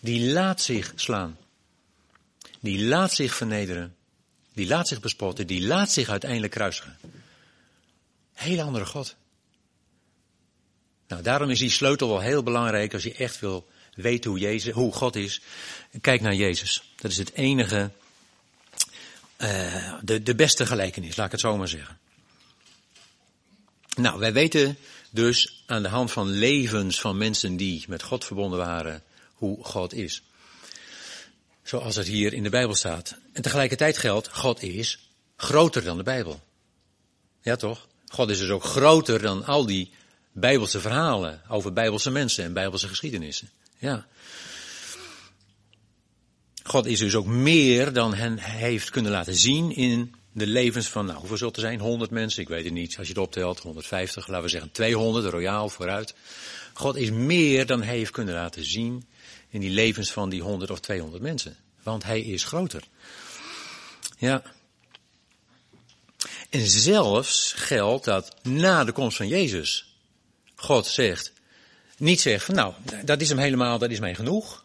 Die 0.00 0.32
laat 0.32 0.60
zich 0.60 0.92
slaan. 0.94 1.38
Die 2.60 2.84
laat 2.84 3.12
zich 3.12 3.34
vernederen. 3.34 3.96
Die 4.52 4.66
laat 4.66 4.88
zich 4.88 5.00
bespotten. 5.00 5.46
Die 5.46 5.66
laat 5.66 5.92
zich 5.92 6.08
uiteindelijk 6.08 6.52
kruisigen. 6.52 6.98
Hele 8.32 8.62
andere 8.62 8.86
God. 8.86 9.16
Nou, 11.08 11.22
daarom 11.22 11.50
is 11.50 11.58
die 11.58 11.70
sleutel 11.70 12.08
wel 12.08 12.20
heel 12.20 12.42
belangrijk 12.42 12.94
als 12.94 13.02
je 13.02 13.14
echt 13.14 13.40
wil 13.40 13.68
weten 13.94 14.30
hoe, 14.30 14.38
Jezus, 14.38 14.72
hoe 14.72 14.92
God 14.92 15.16
is. 15.16 15.40
Kijk 16.00 16.20
naar 16.20 16.34
Jezus. 16.34 16.82
Dat 16.96 17.10
is 17.10 17.16
het 17.16 17.32
enige, 17.32 17.90
uh, 19.38 19.94
de, 20.02 20.22
de 20.22 20.34
beste 20.34 20.66
gelijkenis, 20.66 21.16
laat 21.16 21.26
ik 21.26 21.32
het 21.32 21.40
zo 21.40 21.56
maar 21.56 21.68
zeggen. 21.68 21.98
Nou, 23.96 24.18
wij 24.18 24.32
weten 24.32 24.78
dus 25.10 25.62
aan 25.66 25.82
de 25.82 25.88
hand 25.88 26.12
van 26.12 26.28
levens 26.28 27.00
van 27.00 27.16
mensen 27.16 27.56
die 27.56 27.84
met 27.88 28.02
God 28.02 28.24
verbonden 28.24 28.58
waren, 28.58 29.02
hoe 29.38 29.64
God 29.64 29.94
is. 29.94 30.22
Zoals 31.62 31.96
het 31.96 32.06
hier 32.06 32.32
in 32.32 32.42
de 32.42 32.50
Bijbel 32.50 32.74
staat. 32.74 33.16
En 33.32 33.42
tegelijkertijd 33.42 33.98
geldt, 33.98 34.28
God 34.28 34.62
is 34.62 35.10
groter 35.36 35.84
dan 35.84 35.96
de 35.96 36.02
Bijbel. 36.02 36.40
Ja 37.42 37.56
toch? 37.56 37.86
God 38.08 38.30
is 38.30 38.38
dus 38.38 38.50
ook 38.50 38.64
groter 38.64 39.22
dan 39.22 39.44
al 39.44 39.66
die 39.66 39.90
Bijbelse 40.32 40.80
verhalen 40.80 41.42
over 41.48 41.72
Bijbelse 41.72 42.10
mensen 42.10 42.44
en 42.44 42.52
Bijbelse 42.52 42.88
geschiedenissen. 42.88 43.50
Ja. 43.78 44.06
God 46.62 46.86
is 46.86 46.98
dus 46.98 47.14
ook 47.14 47.26
meer 47.26 47.92
dan 47.92 48.14
hen 48.14 48.38
heeft 48.38 48.90
kunnen 48.90 49.12
laten 49.12 49.34
zien 49.34 49.74
in 49.74 50.14
de 50.32 50.46
levens 50.46 50.88
van, 50.88 51.06
nou, 51.06 51.18
hoeveel 51.18 51.36
zult 51.36 51.56
er 51.56 51.62
zijn? 51.62 51.80
100 51.80 52.10
mensen, 52.10 52.42
ik 52.42 52.48
weet 52.48 52.64
het 52.64 52.72
niet. 52.72 52.98
Als 52.98 53.06
je 53.06 53.12
het 53.12 53.22
optelt, 53.22 53.58
150, 53.58 54.26
laten 54.26 54.44
we 54.44 54.50
zeggen 54.50 54.70
200, 54.70 55.26
royaal 55.26 55.68
vooruit. 55.68 56.14
God 56.72 56.96
is 56.96 57.10
meer 57.10 57.66
dan 57.66 57.82
hij 57.82 57.96
heeft 57.96 58.10
kunnen 58.10 58.34
laten 58.34 58.64
zien 58.64 59.04
in 59.48 59.60
die 59.60 59.70
levens 59.70 60.12
van 60.12 60.28
die 60.28 60.42
100 60.42 60.70
of 60.70 60.80
200 60.80 61.22
mensen. 61.22 61.56
Want 61.82 62.04
hij 62.04 62.20
is 62.20 62.44
groter. 62.44 62.82
Ja. 64.18 64.42
En 66.50 66.66
zelfs 66.66 67.52
geldt 67.52 68.04
dat 68.04 68.34
na 68.42 68.84
de 68.84 68.92
komst 68.92 69.16
van 69.16 69.28
Jezus, 69.28 69.96
God 70.54 70.86
zegt, 70.86 71.32
niet 71.96 72.20
zegt 72.20 72.44
van 72.44 72.54
nou, 72.54 72.74
dat 73.04 73.20
is 73.20 73.28
hem 73.28 73.38
helemaal, 73.38 73.78
dat 73.78 73.90
is 73.90 74.00
mij 74.00 74.14
genoeg. 74.14 74.64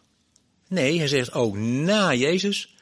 Nee, 0.68 0.98
hij 0.98 1.08
zegt 1.08 1.32
ook 1.32 1.56
na 1.56 2.14
Jezus 2.14 2.74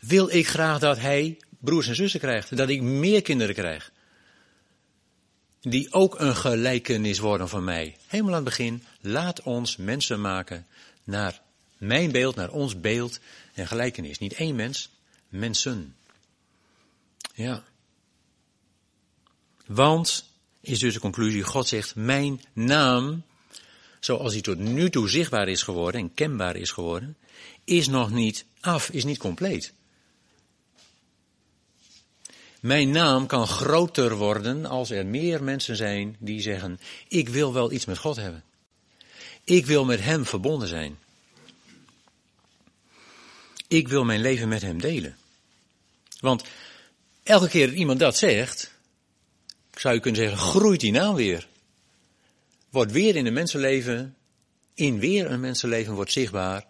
wil 0.00 0.30
ik 0.30 0.48
graag 0.48 0.78
dat 0.78 0.98
hij 0.98 1.38
broers 1.58 1.88
en 1.88 1.94
zussen 1.94 2.20
krijgt. 2.20 2.56
Dat 2.56 2.68
ik 2.68 2.82
meer 2.82 3.22
kinderen 3.22 3.54
krijg. 3.54 3.92
Die 5.60 5.92
ook 5.92 6.20
een 6.20 6.36
gelijkenis 6.36 7.18
worden 7.18 7.48
van 7.48 7.64
mij. 7.64 7.96
Helemaal 8.06 8.30
aan 8.30 8.44
het 8.44 8.56
begin, 8.56 8.84
laat 9.00 9.42
ons 9.42 9.76
mensen 9.76 10.20
maken 10.20 10.66
naar 11.04 11.42
mijn 11.78 12.12
beeld, 12.12 12.34
naar 12.34 12.50
ons 12.50 12.80
beeld 12.80 13.20
en 13.54 13.66
gelijkenis. 13.66 14.18
Niet 14.18 14.32
één 14.32 14.54
mens, 14.54 14.90
mensen. 15.28 15.96
Ja. 17.34 17.64
Want, 19.66 20.24
is 20.60 20.78
dus 20.78 20.94
de 20.94 21.00
conclusie, 21.00 21.42
God 21.42 21.68
zegt, 21.68 21.94
mijn 21.94 22.40
naam 22.52 23.22
zoals 24.04 24.32
hij 24.32 24.42
tot 24.42 24.58
nu 24.58 24.90
toe 24.90 25.08
zichtbaar 25.08 25.48
is 25.48 25.62
geworden 25.62 26.00
en 26.00 26.14
kenbaar 26.14 26.56
is 26.56 26.70
geworden, 26.70 27.16
is 27.64 27.88
nog 27.88 28.10
niet 28.10 28.44
af, 28.60 28.90
is 28.90 29.04
niet 29.04 29.18
compleet. 29.18 29.72
Mijn 32.60 32.90
naam 32.90 33.26
kan 33.26 33.46
groter 33.46 34.16
worden 34.16 34.66
als 34.66 34.90
er 34.90 35.06
meer 35.06 35.42
mensen 35.42 35.76
zijn 35.76 36.16
die 36.18 36.40
zeggen, 36.40 36.80
ik 37.08 37.28
wil 37.28 37.52
wel 37.52 37.72
iets 37.72 37.84
met 37.84 37.98
God 37.98 38.16
hebben. 38.16 38.44
Ik 39.44 39.66
wil 39.66 39.84
met 39.84 40.00
Hem 40.00 40.26
verbonden 40.26 40.68
zijn. 40.68 40.98
Ik 43.68 43.88
wil 43.88 44.04
mijn 44.04 44.20
leven 44.20 44.48
met 44.48 44.62
Hem 44.62 44.80
delen. 44.80 45.16
Want 46.20 46.44
elke 47.22 47.48
keer 47.48 47.66
dat 47.66 47.76
iemand 47.76 47.98
dat 47.98 48.16
zegt, 48.16 48.72
zou 49.74 49.94
je 49.94 50.00
kunnen 50.00 50.20
zeggen, 50.20 50.38
groeit 50.38 50.80
die 50.80 50.92
naam 50.92 51.14
weer. 51.14 51.48
Wordt 52.70 52.92
weer 52.92 53.16
in 53.16 53.26
een 53.26 53.32
mensenleven, 53.32 54.16
in 54.74 54.98
weer 54.98 55.30
een 55.30 55.40
mensenleven 55.40 55.94
wordt 55.94 56.12
zichtbaar, 56.12 56.66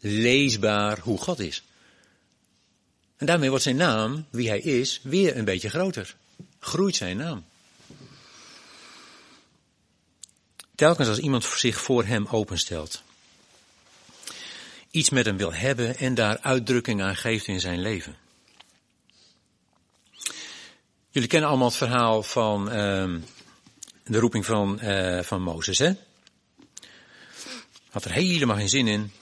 leesbaar 0.00 0.98
hoe 0.98 1.18
God 1.18 1.38
is. 1.38 1.62
En 3.16 3.26
daarmee 3.26 3.48
wordt 3.48 3.64
zijn 3.64 3.76
naam, 3.76 4.26
wie 4.30 4.48
hij 4.48 4.60
is, 4.60 5.00
weer 5.02 5.36
een 5.36 5.44
beetje 5.44 5.70
groter. 5.70 6.16
Groeit 6.58 6.96
zijn 6.96 7.16
naam. 7.16 7.44
Telkens 10.78 11.08
als 11.08 11.18
iemand 11.18 11.44
zich 11.44 11.80
voor 11.80 12.04
hem 12.04 12.26
openstelt. 12.30 13.02
Iets 14.90 15.10
met 15.10 15.26
hem 15.26 15.36
wil 15.36 15.52
hebben 15.52 15.96
en 15.96 16.14
daar 16.14 16.38
uitdrukking 16.40 17.02
aan 17.02 17.16
geeft 17.16 17.46
in 17.46 17.60
zijn 17.60 17.80
leven. 17.80 18.16
Jullie 21.10 21.28
kennen 21.28 21.48
allemaal 21.48 21.68
het 21.68 21.76
verhaal 21.76 22.22
van 22.22 22.66
uh, 22.66 22.74
de 24.04 24.18
roeping 24.18 24.44
van, 24.44 24.78
uh, 24.82 25.22
van 25.22 25.42
Mozes, 25.42 25.78
hè? 25.78 25.92
Had 27.90 28.04
er 28.04 28.12
helemaal 28.12 28.56
geen 28.56 28.68
zin 28.68 28.86
in. 28.86 29.12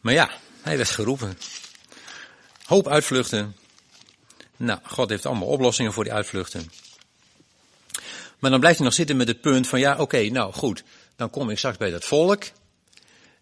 Maar 0.00 0.14
ja, 0.14 0.30
hij 0.62 0.76
werd 0.76 0.90
geroepen. 0.90 1.38
Hoop 2.64 2.88
uitvluchten. 2.88 3.56
Nou, 4.56 4.80
God 4.82 5.08
heeft 5.08 5.26
allemaal 5.26 5.48
oplossingen 5.48 5.92
voor 5.92 6.04
die 6.04 6.12
uitvluchten. 6.12 6.70
Maar 8.38 8.50
dan 8.50 8.60
blijft 8.60 8.78
hij 8.78 8.86
nog 8.86 8.96
zitten 8.96 9.16
met 9.16 9.28
het 9.28 9.40
punt 9.40 9.68
van 9.68 9.80
ja, 9.80 9.96
oké, 9.96 10.28
nou 10.28 10.52
goed. 10.52 10.82
Dan 11.16 11.30
kom 11.30 11.50
ik 11.50 11.58
straks 11.58 11.76
bij 11.76 11.90
dat 11.90 12.04
volk. 12.04 12.42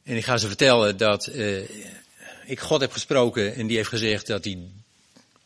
En 0.03 0.17
ik 0.17 0.25
ga 0.25 0.37
ze 0.37 0.47
vertellen 0.47 0.97
dat 0.97 1.27
uh, 1.27 1.61
ik 2.45 2.61
God 2.61 2.81
heb 2.81 2.93
gesproken 2.93 3.55
en 3.55 3.67
die 3.67 3.77
heeft 3.77 3.89
gezegd 3.89 4.27
dat 4.27 4.45
hij 4.45 4.59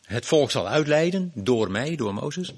het 0.03 0.25
volk 0.25 0.51
zal 0.51 0.67
uitleiden 0.67 1.31
door 1.35 1.71
mij, 1.71 1.95
door 1.95 2.13
Mozes. 2.13 2.53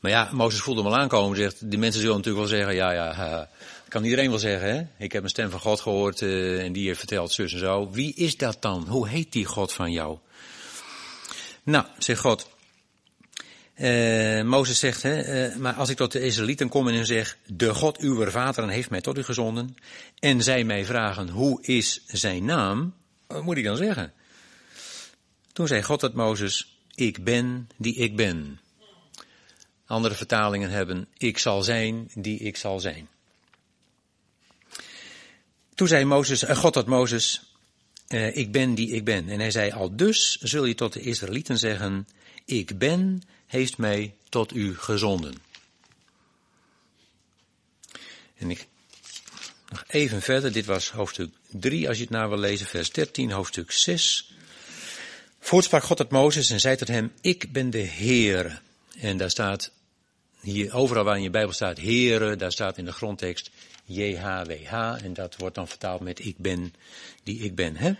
Maar 0.00 0.10
ja, 0.10 0.28
Mozes 0.32 0.60
voelde 0.60 0.82
hem 0.82 0.92
al 0.92 0.98
aankomen 0.98 1.36
en 1.36 1.42
zegt, 1.42 1.70
die 1.70 1.78
mensen 1.78 2.00
zullen 2.00 2.16
natuurlijk 2.16 2.48
wel 2.48 2.58
zeggen, 2.58 2.74
ja, 2.74 2.92
ja, 2.92 3.48
kan 3.90 4.04
iedereen 4.04 4.30
wel 4.30 4.38
zeggen, 4.38 4.74
hè? 4.74 4.82
Ik 5.04 5.12
heb 5.12 5.22
een 5.22 5.28
stem 5.28 5.50
van 5.50 5.60
God 5.60 5.80
gehoord 5.80 6.20
uh, 6.20 6.64
en 6.64 6.72
die 6.72 6.86
heeft 6.86 6.98
verteld 6.98 7.32
zus 7.32 7.52
en 7.52 7.58
zo. 7.58 7.90
Wie 7.90 8.14
is 8.14 8.36
dat 8.36 8.56
dan? 8.60 8.86
Hoe 8.88 9.08
heet 9.08 9.32
die 9.32 9.44
God 9.44 9.72
van 9.72 9.92
jou? 9.92 10.18
Nou, 11.62 11.84
zegt 11.98 12.20
God. 12.20 12.48
Uh, 13.80 14.42
Mozes 14.42 14.78
zegt, 14.78 15.02
hè, 15.02 15.48
uh, 15.48 15.56
maar 15.56 15.74
als 15.74 15.88
ik 15.88 15.96
tot 15.96 16.12
de 16.12 16.20
Israëlieten 16.20 16.68
kom 16.68 16.88
en 16.88 17.06
zeg, 17.06 17.36
de 17.46 17.74
God 17.74 17.98
uw 17.98 18.30
vaderen 18.30 18.68
heeft 18.68 18.90
mij 18.90 19.00
tot 19.00 19.18
u 19.18 19.22
gezonden, 19.22 19.76
en 20.18 20.42
zij 20.42 20.64
mij 20.64 20.84
vragen, 20.84 21.28
hoe 21.28 21.62
is 21.62 22.02
zijn 22.06 22.44
naam? 22.44 22.94
Wat 23.26 23.42
moet 23.42 23.56
ik 23.56 23.64
dan 23.64 23.76
zeggen? 23.76 24.12
Toen 25.52 25.66
zei 25.66 25.82
God 25.82 26.00
tot 26.00 26.14
Mozes, 26.14 26.78
ik 26.94 27.24
ben 27.24 27.68
die 27.76 27.94
ik 27.94 28.16
ben. 28.16 28.60
Andere 29.86 30.14
vertalingen 30.14 30.70
hebben, 30.70 31.08
ik 31.16 31.38
zal 31.38 31.62
zijn 31.62 32.10
die 32.14 32.38
ik 32.38 32.56
zal 32.56 32.80
zijn. 32.80 33.08
Toen 35.74 35.88
zei 35.88 36.04
Mozes, 36.04 36.42
uh, 36.42 36.56
God 36.56 36.72
tot 36.72 36.86
Mozes, 36.86 37.54
ik 38.32 38.52
ben 38.52 38.74
die 38.74 38.90
ik 38.90 39.04
ben. 39.04 39.28
En 39.28 39.40
hij 39.40 39.50
zei, 39.50 39.70
al 39.70 39.96
dus 39.96 40.38
zul 40.40 40.64
je 40.64 40.74
tot 40.74 40.92
de 40.92 41.00
Israëlieten 41.00 41.58
zeggen, 41.58 42.08
ik 42.44 42.78
ben 42.78 43.22
heeft 43.50 43.78
mij 43.78 44.14
tot 44.28 44.54
u 44.54 44.76
gezonden. 44.76 45.34
En 48.36 48.50
ik, 48.50 48.66
nog 49.68 49.84
even 49.86 50.22
verder, 50.22 50.52
dit 50.52 50.66
was 50.66 50.90
hoofdstuk 50.90 51.34
3, 51.48 51.88
als 51.88 51.96
je 51.96 52.02
het 52.02 52.12
naar 52.12 52.28
wil 52.28 52.38
lezen, 52.38 52.66
vers 52.66 52.90
13, 52.90 53.30
hoofdstuk 53.30 53.70
6. 53.70 54.34
Voortsprak 55.40 55.82
God 55.82 55.96
tot 55.96 56.10
Mozes 56.10 56.50
en 56.50 56.60
zei 56.60 56.76
tot 56.76 56.88
hem, 56.88 57.12
ik 57.20 57.52
ben 57.52 57.70
de 57.70 57.78
Heer. 57.78 58.62
En 58.98 59.16
daar 59.16 59.30
staat, 59.30 59.72
hier 60.40 60.74
overal 60.74 61.04
waar 61.04 61.16
in 61.16 61.22
je 61.22 61.30
Bijbel 61.30 61.52
staat 61.52 61.78
Heere, 61.78 62.36
daar 62.36 62.52
staat 62.52 62.78
in 62.78 62.84
de 62.84 62.92
grondtekst 62.92 63.50
JHWH 63.84 64.72
en 65.04 65.12
dat 65.12 65.36
wordt 65.36 65.54
dan 65.54 65.68
vertaald 65.68 66.00
met 66.00 66.24
ik 66.24 66.36
ben 66.38 66.74
die 67.22 67.38
ik 67.38 67.54
ben. 67.54 67.76
Hè? 67.76 67.92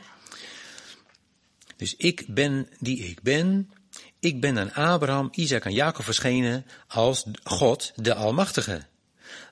Dus 1.76 1.96
ik 1.96 2.24
ben 2.26 2.68
die 2.78 2.98
ik 2.98 3.22
ben. 3.22 3.70
Ik 4.20 4.40
ben 4.40 4.58
aan 4.58 4.72
Abraham, 4.72 5.28
Isaac 5.32 5.64
en 5.64 5.72
Jacob 5.72 6.04
verschenen 6.04 6.66
als 6.88 7.24
God 7.42 7.92
de 7.96 8.14
Almachtige. 8.14 8.82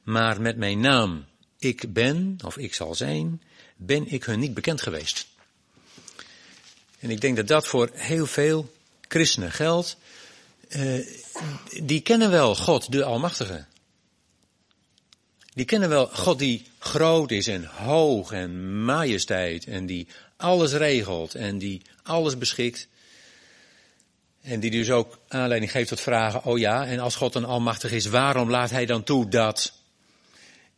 Maar 0.02 0.40
met 0.40 0.56
mijn 0.56 0.80
naam 0.80 1.25
ik 1.58 1.92
ben, 1.92 2.38
of 2.44 2.56
ik 2.56 2.75
zal 2.75 2.94
zijn, 2.94 3.42
ben 3.76 4.08
ik 4.12 4.25
hun 4.25 4.38
niet 4.38 4.54
bekend 4.54 4.82
geweest. 4.82 5.26
En 6.98 7.10
ik 7.10 7.20
denk 7.20 7.37
dat 7.37 7.48
dat 7.48 7.66
voor 7.66 7.90
heel 7.92 8.26
veel 8.26 8.75
christenen 9.08 9.52
geldt. 9.52 9.96
Uh, 10.68 11.06
die 11.82 12.00
kennen 12.00 12.30
wel 12.30 12.54
God, 12.54 12.92
de 12.92 13.04
Almachtige. 13.04 13.64
Die 15.54 15.64
kennen 15.64 15.88
wel 15.88 16.06
God 16.06 16.38
die 16.38 16.66
groot 16.78 17.30
is 17.30 17.46
en 17.46 17.64
hoog 17.64 18.32
en 18.32 18.84
majesteit 18.84 19.66
en 19.66 19.87
die 19.87 20.08
alles 20.37 20.72
regelt 20.72 21.34
en 21.34 21.58
die 21.58 21.82
alles 22.02 22.38
beschikt. 22.38 22.88
En 24.42 24.61
die 24.61 24.71
dus 24.71 24.90
ook 24.90 25.18
aanleiding 25.28 25.71
geeft 25.71 25.88
tot 25.88 26.00
vragen, 26.00 26.45
oh 26.45 26.59
ja, 26.59 26.87
en 26.87 26.99
als 26.99 27.16
God 27.16 27.33
dan 27.33 27.45
almachtig 27.45 27.92
is, 27.92 28.07
waarom 28.07 28.50
laat 28.50 28.71
hij 28.71 28.87
dan 28.87 29.02
toe 29.02 29.28
dat 29.28 29.73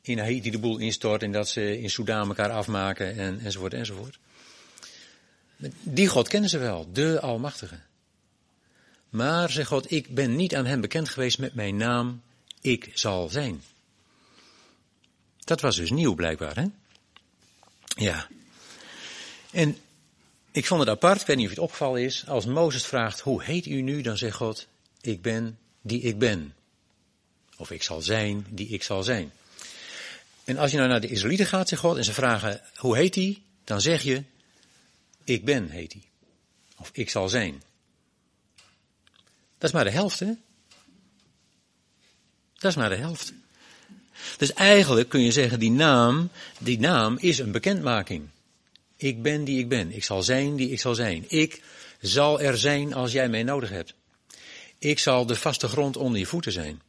in 0.02 0.18
Haiti 0.18 0.50
de 0.50 0.58
boel 0.58 0.78
instort 0.78 1.22
en 1.22 1.32
dat 1.32 1.48
ze 1.48 1.80
in 1.80 1.90
Soudaan 1.90 2.28
elkaar 2.28 2.50
afmaken 2.50 3.16
en, 3.16 3.40
enzovoort 3.40 3.74
enzovoort. 3.74 4.18
Die 5.82 6.08
God 6.08 6.28
kennen 6.28 6.50
ze 6.50 6.58
wel, 6.58 6.88
de 6.92 7.20
Almachtige. 7.20 7.78
Maar, 9.10 9.50
zegt 9.50 9.68
God, 9.68 9.90
ik 9.90 10.14
ben 10.14 10.36
niet 10.36 10.54
aan 10.54 10.66
hem 10.66 10.80
bekend 10.80 11.08
geweest 11.08 11.38
met 11.38 11.54
mijn 11.54 11.76
naam, 11.76 12.22
ik 12.60 12.90
zal 12.94 13.28
zijn. 13.28 13.62
Dat 15.38 15.60
was 15.60 15.76
dus 15.76 15.90
nieuw 15.90 16.14
blijkbaar, 16.14 16.56
hè? 16.56 16.66
Ja. 17.84 18.28
En 19.50 19.76
ik 20.52 20.66
vond 20.66 20.80
het 20.80 20.88
apart, 20.88 21.20
ik 21.20 21.26
weet 21.26 21.36
niet 21.36 21.44
of 21.44 21.52
het 21.52 21.60
opgevallen 21.60 22.02
is, 22.02 22.24
als 22.26 22.46
Mozes 22.46 22.86
vraagt, 22.86 23.20
hoe 23.20 23.42
heet 23.42 23.66
u 23.66 23.80
nu? 23.80 24.02
Dan 24.02 24.16
zegt 24.16 24.36
God, 24.36 24.66
ik 25.00 25.22
ben 25.22 25.58
die 25.80 26.00
ik 26.00 26.18
ben. 26.18 26.54
Of 27.56 27.70
ik 27.70 27.82
zal 27.82 28.00
zijn 28.00 28.46
die 28.50 28.68
ik 28.68 28.82
zal 28.82 29.02
zijn. 29.02 29.32
En 30.44 30.58
als 30.58 30.70
je 30.70 30.76
nou 30.76 30.88
naar 30.88 31.00
de 31.00 31.08
Israëlieten 31.08 31.46
gaat, 31.46 31.68
zegt 31.68 31.80
God, 31.80 31.96
en 31.96 32.04
ze 32.04 32.12
vragen, 32.12 32.60
hoe 32.76 32.96
heet 32.96 33.14
hij? 33.14 33.42
Dan 33.64 33.80
zeg 33.80 34.02
je, 34.02 34.22
ik 35.24 35.44
ben 35.44 35.68
heet 35.68 35.92
hij. 35.92 36.02
Of 36.76 36.90
ik 36.92 37.10
zal 37.10 37.28
zijn. 37.28 37.62
Dat 39.58 39.68
is 39.68 39.72
maar 39.72 39.84
de 39.84 39.90
helft, 39.90 40.18
hè? 40.18 40.32
Dat 42.54 42.70
is 42.70 42.76
maar 42.76 42.88
de 42.88 42.96
helft. 42.96 43.32
Dus 44.36 44.52
eigenlijk 44.52 45.08
kun 45.08 45.20
je 45.20 45.32
zeggen, 45.32 45.58
die 45.58 45.70
naam, 45.70 46.30
die 46.58 46.78
naam 46.78 47.16
is 47.18 47.38
een 47.38 47.52
bekendmaking. 47.52 48.28
Ik 49.00 49.22
ben 49.22 49.44
die 49.44 49.58
ik 49.58 49.68
ben. 49.68 49.92
Ik 49.92 50.04
zal 50.04 50.22
zijn 50.22 50.56
die 50.56 50.70
ik 50.70 50.80
zal 50.80 50.94
zijn. 50.94 51.24
Ik 51.28 51.62
zal 52.00 52.40
er 52.40 52.58
zijn 52.58 52.94
als 52.94 53.12
jij 53.12 53.28
mij 53.28 53.42
nodig 53.42 53.70
hebt. 53.70 53.94
Ik 54.78 54.98
zal 54.98 55.26
de 55.26 55.36
vaste 55.36 55.68
grond 55.68 55.96
onder 55.96 56.18
je 56.18 56.26
voeten 56.26 56.52
zijn. 56.52 56.80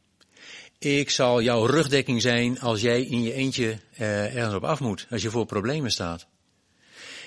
Ik 0.78 1.10
zal 1.10 1.42
jouw 1.42 1.66
rugdekking 1.66 2.22
zijn 2.22 2.60
als 2.60 2.80
jij 2.80 3.02
in 3.02 3.22
je 3.22 3.32
eentje 3.32 3.78
eh, 3.92 4.36
ergens 4.36 4.54
op 4.54 4.64
af 4.64 4.80
moet, 4.80 5.06
als 5.10 5.22
je 5.22 5.30
voor 5.30 5.46
problemen 5.46 5.90
staat. 5.90 6.26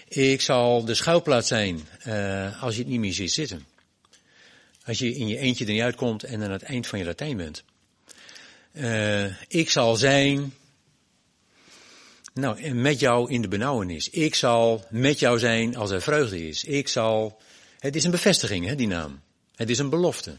Ik 0.08 0.42
zal 0.42 0.86
de 0.86 0.94
schuilplaats 0.94 1.48
zijn 1.48 1.88
uh, 2.08 2.64
als 2.64 2.76
je 2.76 2.82
het 2.82 2.90
niet 2.90 3.00
meer 3.00 3.14
ziet 3.14 3.32
zitten. 3.32 3.66
Als 4.86 4.98
je 4.98 5.16
in 5.16 5.28
je 5.28 5.38
eentje 5.38 5.66
er 5.66 5.72
niet 5.72 5.82
uitkomt 5.82 6.24
en 6.24 6.44
aan 6.44 6.52
het 6.52 6.64
eind 6.64 6.88
van 6.88 7.00
je 7.00 7.06
Latijn 7.06 7.38
bent. 7.38 7.64
Uh, 8.74 9.42
ik 9.48 9.70
zal 9.70 9.96
zijn, 9.96 10.54
nou, 12.36 12.74
met 12.74 13.00
jou 13.00 13.32
in 13.32 13.42
de 13.42 13.48
benauwenis. 13.48 14.10
Ik 14.10 14.36
zal 14.36 14.86
met 14.90 15.20
jou 15.20 15.40
zijn 15.40 15.76
als 15.76 15.92
er 15.92 16.02
vreugde 16.02 16.48
is. 16.48 16.64
Ik 16.64 16.88
zal, 16.88 17.42
het 17.80 17.96
is 17.96 18.04
een 18.04 18.12
bevestiging, 18.12 18.66
hè, 18.66 18.76
die 18.76 18.88
naam. 18.88 19.22
Het 19.56 19.70
is 19.70 19.80
een 19.80 19.90
belofte. 19.90 20.38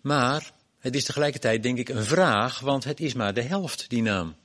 Maar, 0.00 0.52
het 0.78 0.94
is 0.94 1.04
tegelijkertijd 1.04 1.62
denk 1.62 1.78
ik 1.78 1.88
een 1.88 2.04
vraag, 2.04 2.60
want 2.60 2.84
het 2.84 3.00
is 3.00 3.14
maar 3.14 3.34
de 3.34 3.42
helft, 3.42 3.84
die 3.88 4.02
naam. 4.02 4.36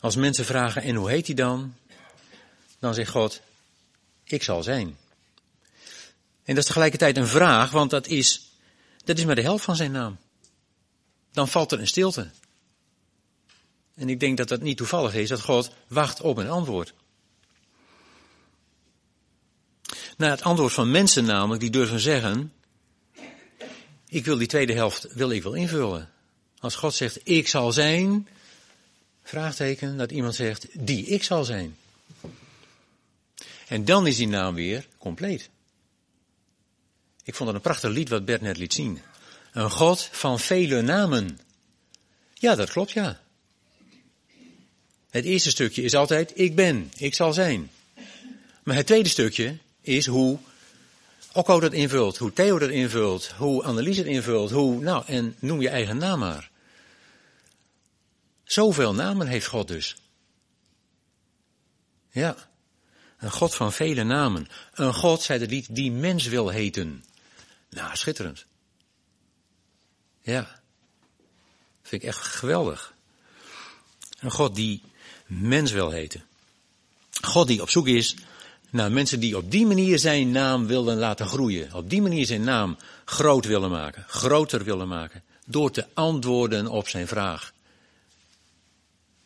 Als 0.00 0.16
mensen 0.16 0.44
vragen, 0.44 0.82
en 0.82 0.94
hoe 0.94 1.10
heet 1.10 1.26
hij 1.26 1.34
dan? 1.34 1.74
Dan 2.78 2.94
zegt 2.94 3.10
God, 3.10 3.40
ik 4.24 4.42
zal 4.42 4.62
zijn. 4.62 4.96
En 6.44 6.54
dat 6.54 6.58
is 6.58 6.66
tegelijkertijd 6.66 7.16
een 7.16 7.26
vraag, 7.26 7.70
want 7.70 7.90
dat 7.90 8.06
is, 8.06 8.50
dat 9.04 9.18
is 9.18 9.24
maar 9.24 9.34
de 9.34 9.42
helft 9.42 9.64
van 9.64 9.76
zijn 9.76 9.92
naam 9.92 10.18
dan 11.32 11.48
valt 11.48 11.72
er 11.72 11.80
een 11.80 11.86
stilte. 11.86 12.30
En 13.94 14.08
ik 14.08 14.20
denk 14.20 14.36
dat 14.36 14.48
dat 14.48 14.60
niet 14.60 14.76
toevallig 14.76 15.14
is, 15.14 15.28
dat 15.28 15.40
God 15.40 15.70
wacht 15.88 16.20
op 16.20 16.36
een 16.36 16.50
antwoord. 16.50 16.94
naar 20.16 20.30
het 20.30 20.42
antwoord 20.42 20.72
van 20.72 20.90
mensen 20.90 21.24
namelijk 21.24 21.60
die 21.60 21.70
durven 21.70 22.00
zeggen, 22.00 22.52
ik 24.06 24.24
wil 24.24 24.38
die 24.38 24.46
tweede 24.46 24.72
helft 24.72 25.12
wil 25.12 25.30
ik 25.30 25.42
wel 25.42 25.54
invullen. 25.54 26.10
Als 26.58 26.74
God 26.74 26.94
zegt, 26.94 27.20
ik 27.28 27.48
zal 27.48 27.72
zijn, 27.72 28.28
vraagteken, 29.22 29.96
dat 29.96 30.10
iemand 30.10 30.34
zegt, 30.34 30.66
die 30.72 31.06
ik 31.06 31.22
zal 31.24 31.44
zijn. 31.44 31.76
En 33.68 33.84
dan 33.84 34.06
is 34.06 34.16
die 34.16 34.28
naam 34.28 34.54
weer 34.54 34.88
compleet. 34.98 35.50
Ik 37.24 37.34
vond 37.34 37.48
het 37.48 37.56
een 37.56 37.64
prachtig 37.64 37.90
lied 37.90 38.08
wat 38.08 38.24
Bert 38.24 38.40
net 38.40 38.56
liet 38.56 38.72
zien. 38.72 39.00
Een 39.52 39.70
God 39.70 40.08
van 40.12 40.40
vele 40.40 40.82
namen. 40.82 41.38
Ja, 42.34 42.54
dat 42.54 42.70
klopt, 42.70 42.90
ja. 42.90 43.20
Het 45.12 45.24
eerste 45.24 45.50
stukje 45.50 45.82
is 45.82 45.94
altijd, 45.94 46.32
ik 46.34 46.54
ben, 46.54 46.92
ik 46.96 47.14
zal 47.14 47.32
zijn. 47.32 47.70
Maar 48.62 48.76
het 48.76 48.86
tweede 48.86 49.08
stukje 49.08 49.58
is 49.80 50.06
hoe 50.06 50.38
Okko 51.32 51.60
dat 51.60 51.72
invult, 51.72 52.18
hoe 52.18 52.32
Theo 52.32 52.58
dat 52.58 52.70
invult, 52.70 53.26
hoe 53.26 53.62
Annelies 53.62 53.96
het 53.96 54.06
invult, 54.06 54.50
hoe, 54.50 54.82
nou, 54.82 55.04
en 55.06 55.36
noem 55.38 55.60
je 55.60 55.68
eigen 55.68 55.96
naam 55.96 56.18
maar. 56.18 56.50
Zoveel 58.44 58.94
namen 58.94 59.26
heeft 59.26 59.46
God 59.46 59.68
dus. 59.68 59.96
Ja, 62.10 62.36
een 63.18 63.30
God 63.30 63.54
van 63.54 63.72
vele 63.72 64.04
namen. 64.04 64.48
Een 64.74 64.94
God, 64.94 65.22
zei 65.22 65.40
het 65.40 65.50
lied, 65.50 65.74
die 65.74 65.90
mens 65.90 66.26
wil 66.26 66.48
heten. 66.48 67.04
Nou, 67.70 67.96
schitterend. 67.96 68.46
Ja, 70.20 70.60
vind 71.82 72.02
ik 72.02 72.08
echt 72.08 72.26
geweldig. 72.26 72.94
Een 74.20 74.30
God 74.30 74.54
die 74.54 74.82
mens 75.40 75.72
wil 75.72 75.90
heten. 75.90 76.24
God 77.22 77.46
die 77.46 77.62
op 77.62 77.70
zoek 77.70 77.88
is 77.88 78.14
naar 78.70 78.92
mensen 78.92 79.20
die 79.20 79.36
op 79.36 79.50
die 79.50 79.66
manier 79.66 79.98
zijn 79.98 80.30
naam 80.30 80.66
willen 80.66 80.96
laten 80.96 81.26
groeien. 81.26 81.74
Op 81.74 81.90
die 81.90 82.02
manier 82.02 82.26
zijn 82.26 82.44
naam 82.44 82.76
groot 83.04 83.44
willen 83.44 83.70
maken, 83.70 84.04
groter 84.08 84.64
willen 84.64 84.88
maken. 84.88 85.22
Door 85.46 85.70
te 85.70 85.86
antwoorden 85.94 86.66
op 86.66 86.88
zijn 86.88 87.06
vraag. 87.06 87.52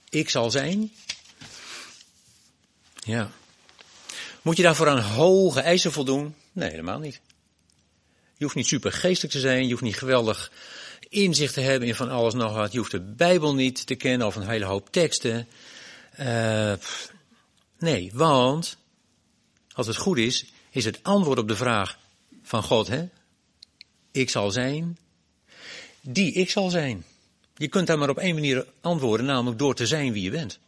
Ik 0.09 0.31
zal 0.31 0.51
zijn? 0.51 0.93
Ja. 3.05 3.31
Moet 4.43 4.57
je 4.57 4.63
daarvoor 4.63 4.89
aan 4.89 5.01
hoge 5.01 5.61
eisen 5.61 5.93
voldoen? 5.93 6.35
Nee, 6.53 6.71
helemaal 6.71 6.99
niet. 6.99 7.21
Je 8.37 8.45
hoeft 8.45 8.57
niet 8.57 8.67
super 8.67 8.93
geestelijk 8.93 9.35
te 9.35 9.41
zijn, 9.41 9.65
je 9.65 9.71
hoeft 9.71 9.83
niet 9.83 9.99
geweldig 9.99 10.53
inzicht 11.09 11.55
te 11.55 11.61
hebben 11.61 11.89
in 11.89 11.95
van 11.95 12.11
alles 12.11 12.35
nog 12.35 12.55
wat. 12.55 12.73
Je 12.73 12.79
hoeft 12.79 12.91
de 12.91 13.01
Bijbel 13.01 13.55
niet 13.55 13.87
te 13.87 13.95
kennen 13.95 14.27
of 14.27 14.37
een 14.37 14.49
hele 14.49 14.65
hoop 14.65 14.93
teksten. 14.93 15.49
Uh, 16.21 16.73
nee, 17.79 18.11
want 18.15 18.77
als 19.73 19.87
het 19.87 19.97
goed 19.97 20.19
is, 20.19 20.45
is 20.71 20.85
het 20.85 21.03
antwoord 21.03 21.39
op 21.39 21.49
de 21.49 21.57
vraag 21.57 21.99
van 22.43 22.63
God, 22.63 22.87
hè? 22.87 23.09
Ik 24.11 24.31
zal 24.31 24.51
zijn, 24.51 24.99
die 26.01 26.33
ik 26.33 26.51
zal 26.51 26.71
zijn. 26.71 27.05
Je 27.57 27.69
kunt 27.69 27.87
daar 27.87 27.99
maar 27.99 28.09
op 28.09 28.19
één 28.19 28.35
manier 28.35 28.67
antwoorden, 28.81 29.27
namelijk 29.27 29.59
door 29.59 29.75
te 29.75 29.87
zijn 29.87 30.13
wie 30.13 30.23
je 30.23 30.31
bent. 30.31 30.59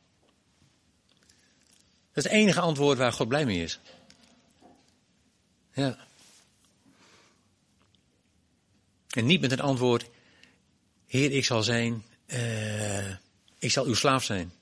Dat 2.13 2.25
is 2.25 2.33
het 2.33 2.33
enige 2.33 2.61
antwoord 2.61 2.99
waar 2.99 3.13
God 3.13 3.29
blij 3.29 3.45
mee 3.45 3.63
is. 3.63 3.79
Ja. 5.73 5.99
En 9.09 9.27
niet 9.27 9.41
met 9.41 9.51
het 9.51 9.61
antwoord, 9.61 10.11
Heer, 11.07 11.33
ik 11.33 11.45
zal 11.45 11.63
zijn, 11.63 12.05
uh, 12.27 13.11
ik 13.59 13.71
zal 13.71 13.85
uw 13.85 13.95
slaaf 13.95 14.25
zijn. 14.25 14.53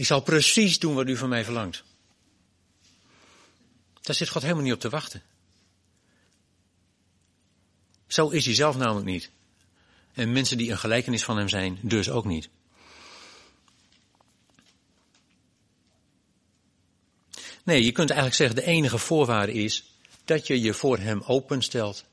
Ik 0.00 0.06
zal 0.06 0.20
precies 0.20 0.78
doen 0.78 0.94
wat 0.94 1.08
u 1.08 1.16
van 1.16 1.28
mij 1.28 1.44
verlangt. 1.44 1.84
Daar 4.00 4.16
zit 4.16 4.28
God 4.28 4.42
helemaal 4.42 4.62
niet 4.62 4.72
op 4.72 4.80
te 4.80 4.88
wachten. 4.88 5.22
Zo 8.06 8.28
is 8.28 8.44
hij 8.44 8.54
zelf 8.54 8.76
namelijk 8.76 9.06
niet. 9.06 9.30
En 10.12 10.32
mensen 10.32 10.58
die 10.58 10.70
een 10.70 10.78
gelijkenis 10.78 11.24
van 11.24 11.36
hem 11.36 11.48
zijn, 11.48 11.78
dus 11.82 12.10
ook 12.10 12.24
niet. 12.24 12.48
Nee, 17.64 17.84
je 17.84 17.92
kunt 17.92 18.10
eigenlijk 18.10 18.38
zeggen, 18.38 18.56
de 18.56 18.66
enige 18.72 18.98
voorwaarde 18.98 19.52
is 19.52 19.94
dat 20.24 20.46
je 20.46 20.60
je 20.60 20.74
voor 20.74 20.98
hem 20.98 21.22
openstelt. 21.26 22.04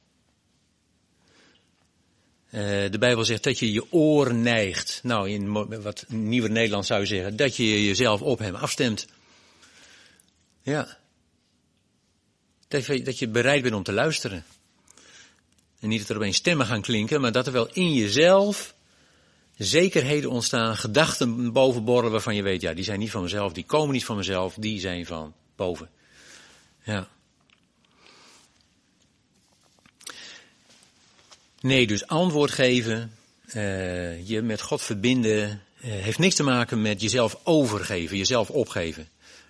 Uh, 2.58 2.64
de 2.92 2.98
Bijbel 3.00 3.26
zegt 3.26 3.44
dat 3.44 3.60
je 3.60 3.72
je 3.72 3.92
oor 3.92 4.34
neigt. 4.34 5.00
Nou, 5.04 5.30
in 5.30 5.52
wat 5.82 6.06
nieuwer 6.08 6.52
Nederlands 6.52 6.88
zou 6.88 7.00
je 7.00 7.08
zeggen, 7.08 7.36
dat 7.36 7.56
je 7.56 7.86
jezelf 7.86 8.22
op 8.22 8.40
hem 8.40 8.56
afstemt. 8.56 9.08
Ja. 10.62 10.98
Dat 12.68 12.86
je, 12.86 13.02
dat 13.02 13.20
je 13.20 13.28
bereid 13.28 13.62
bent 13.62 13.76
om 13.76 13.84
te 13.84 13.92
luisteren. 13.92 14.46
En 15.80 15.90
niet 15.90 16.00
dat 16.00 16.10
er 16.10 16.16
opeens 16.16 16.38
stemmen 16.38 16.66
gaan 16.66 16.82
klinken, 16.82 17.22
maar 17.22 17.32
dat 17.32 17.48
er 17.48 17.54
wel 17.54 17.70
in 17.74 17.94
jezelf 17.94 18.76
zekerheden 19.58 20.30
ontstaan, 20.30 20.78
gedachten 20.78 21.52
bovenborrelen 21.52 22.12
waarvan 22.12 22.36
je 22.36 22.44
weet, 22.44 22.62
ja, 22.62 22.74
die 22.74 22.84
zijn 22.84 23.00
niet 23.00 23.12
van 23.12 23.22
mezelf, 23.22 23.54
die 23.54 23.66
komen 23.66 23.94
niet 23.94 24.06
van 24.06 24.16
mezelf, 24.16 24.54
die 24.54 24.80
zijn 24.80 25.06
van 25.06 25.34
boven. 25.56 25.90
Ja. 26.84 27.08
Nee, 31.62 31.88
dus 31.88 32.08
antwoord 32.08 32.52
geven, 32.52 33.12
uh, 33.56 34.28
je 34.28 34.42
met 34.42 34.62
God 34.62 34.82
verbinden, 34.82 35.50
uh, 35.50 35.92
heeft 35.92 36.20
niks 36.20 36.36
te 36.36 36.44
maken 36.44 36.82
met 36.82 37.02
jezelf 37.02 37.40
overgeven, 37.44 38.18
jezelf 38.18 38.50
opgeven. 38.50 39.10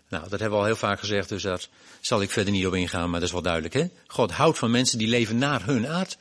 Nou, 0.10 0.30
dat 0.30 0.40
hebben 0.40 0.50
we 0.50 0.64
al 0.64 0.66
heel 0.66 0.76
vaak 0.76 1.00
gezegd, 1.00 1.30
dus 1.30 1.44
daar 1.44 1.68
zal 2.02 2.22
ik 2.22 2.32
verder 2.32 2.54
niet 2.54 2.66
op 2.66 2.74
ingaan, 2.74 3.10
maar 3.10 3.20
dat 3.20 3.28
is 3.28 3.34
wel 3.34 3.42
duidelijk. 3.42 3.74
Hè? 3.74 3.88
God 4.08 4.32
houdt 4.32 4.58
van 4.58 4.72
mensen 4.72 4.98
die 4.98 5.08
leven 5.08 5.38
naar 5.38 5.66
hun 5.66 5.88
aard. 5.88 6.18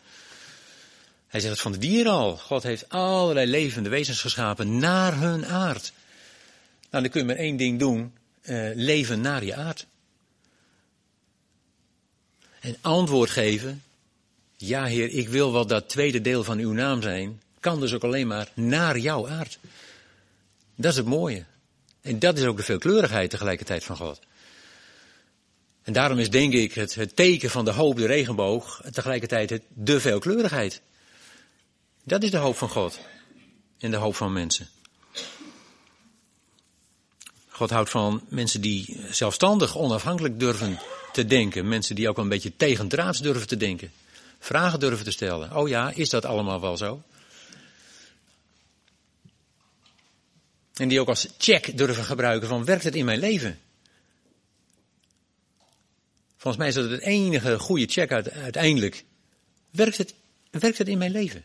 Hij 1.27 1.41
zegt 1.41 1.53
het 1.53 1.63
van 1.63 1.73
de 1.73 1.79
dieren 1.79 2.13
al. 2.13 2.37
God 2.37 2.63
heeft 2.63 2.89
allerlei 2.89 3.47
levende 3.47 3.89
wezens 3.89 4.21
geschapen 4.21 4.79
naar 4.79 5.19
hun 5.19 5.47
aard. 5.47 5.93
Nou, 6.91 7.03
dan 7.03 7.13
kun 7.13 7.21
je 7.21 7.27
maar 7.27 7.37
één 7.37 7.57
ding 7.57 7.79
doen. 7.79 8.15
Uh, 8.43 8.71
leven 8.75 9.21
naar 9.21 9.45
je 9.45 9.55
aard. 9.55 9.87
En 12.61 12.77
antwoord 12.81 13.31
geven. 13.31 13.83
Ja, 14.57 14.85
Heer, 14.85 15.11
ik 15.11 15.29
wil 15.29 15.53
wel 15.53 15.67
dat 15.67 15.89
tweede 15.89 16.21
deel 16.21 16.45
van 16.45 16.59
uw 16.59 16.73
naam 16.73 17.03
zijn. 17.03 17.43
Kan 17.61 17.81
dus 17.81 17.93
ook 17.93 18.05
alleen 18.05 18.27
maar 18.27 18.51
naar 18.55 18.99
jouw 18.99 19.29
aard. 19.29 19.59
Dat 20.75 20.91
is 20.91 20.97
het 20.97 21.07
mooie. 21.07 21.45
En 22.01 22.19
dat 22.19 22.39
is 22.39 22.45
ook 22.45 22.57
de 22.57 22.63
veelkleurigheid 22.63 23.31
tegelijkertijd 23.31 23.85
van 23.85 23.97
God. 23.97 24.21
En 25.83 25.93
daarom 25.93 26.19
is 26.19 26.31
denk 26.31 26.53
ik 26.53 26.75
het, 26.75 26.95
het 26.95 27.17
teken 27.17 27.51
van 27.51 27.65
de 27.65 27.71
hoop, 27.71 27.97
de 27.97 28.07
regenboog, 28.07 28.83
tegelijkertijd 28.93 29.51
het, 29.51 29.63
de 29.69 30.01
veelkleurigheid. 30.01 30.81
Dat 32.05 32.23
is 32.23 32.31
de 32.31 32.37
hoop 32.37 32.57
van 32.57 32.69
God. 32.69 32.99
En 33.79 33.91
de 33.91 33.97
hoop 33.97 34.15
van 34.15 34.33
mensen. 34.33 34.69
God 37.49 37.71
houdt 37.71 37.91
van 37.91 38.23
mensen 38.29 38.61
die 38.61 39.01
zelfstandig, 39.11 39.77
onafhankelijk 39.77 40.41
durven 40.41 40.79
te 41.13 41.25
denken. 41.25 41.69
Mensen 41.69 41.95
die 41.95 42.09
ook 42.09 42.19
een 42.19 42.29
beetje 42.29 42.57
tegendraads 42.57 43.21
durven 43.21 43.47
te 43.47 43.57
denken. 43.57 43.93
Vragen 44.39 44.81
durven 44.81 45.05
te 45.05 45.11
stellen. 45.11 45.57
Oh 45.57 45.69
ja, 45.69 45.91
is 45.91 46.11
dat 46.11 46.25
allemaal 46.25 46.61
wel 46.61 46.77
zo? 46.77 47.03
En 50.75 50.89
die 50.89 51.01
ook 51.01 51.09
als 51.09 51.29
check 51.39 51.77
durven 51.77 52.05
gebruiken 52.05 52.49
van 52.49 52.65
werkt 52.65 52.85
het 52.85 52.95
in 52.95 53.05
mijn 53.05 53.19
leven? 53.19 53.61
Volgens 56.37 56.57
mij 56.57 56.69
is 56.69 56.75
dat 56.75 56.91
het 56.91 57.01
enige 57.01 57.59
goede 57.59 57.87
check 57.87 58.13
uiteindelijk. 58.13 59.05
Werkt 59.71 59.99
het, 59.99 60.15
werkt 60.51 60.79
het 60.79 60.89
in 60.89 60.99
mijn 60.99 61.11
leven? 61.11 61.45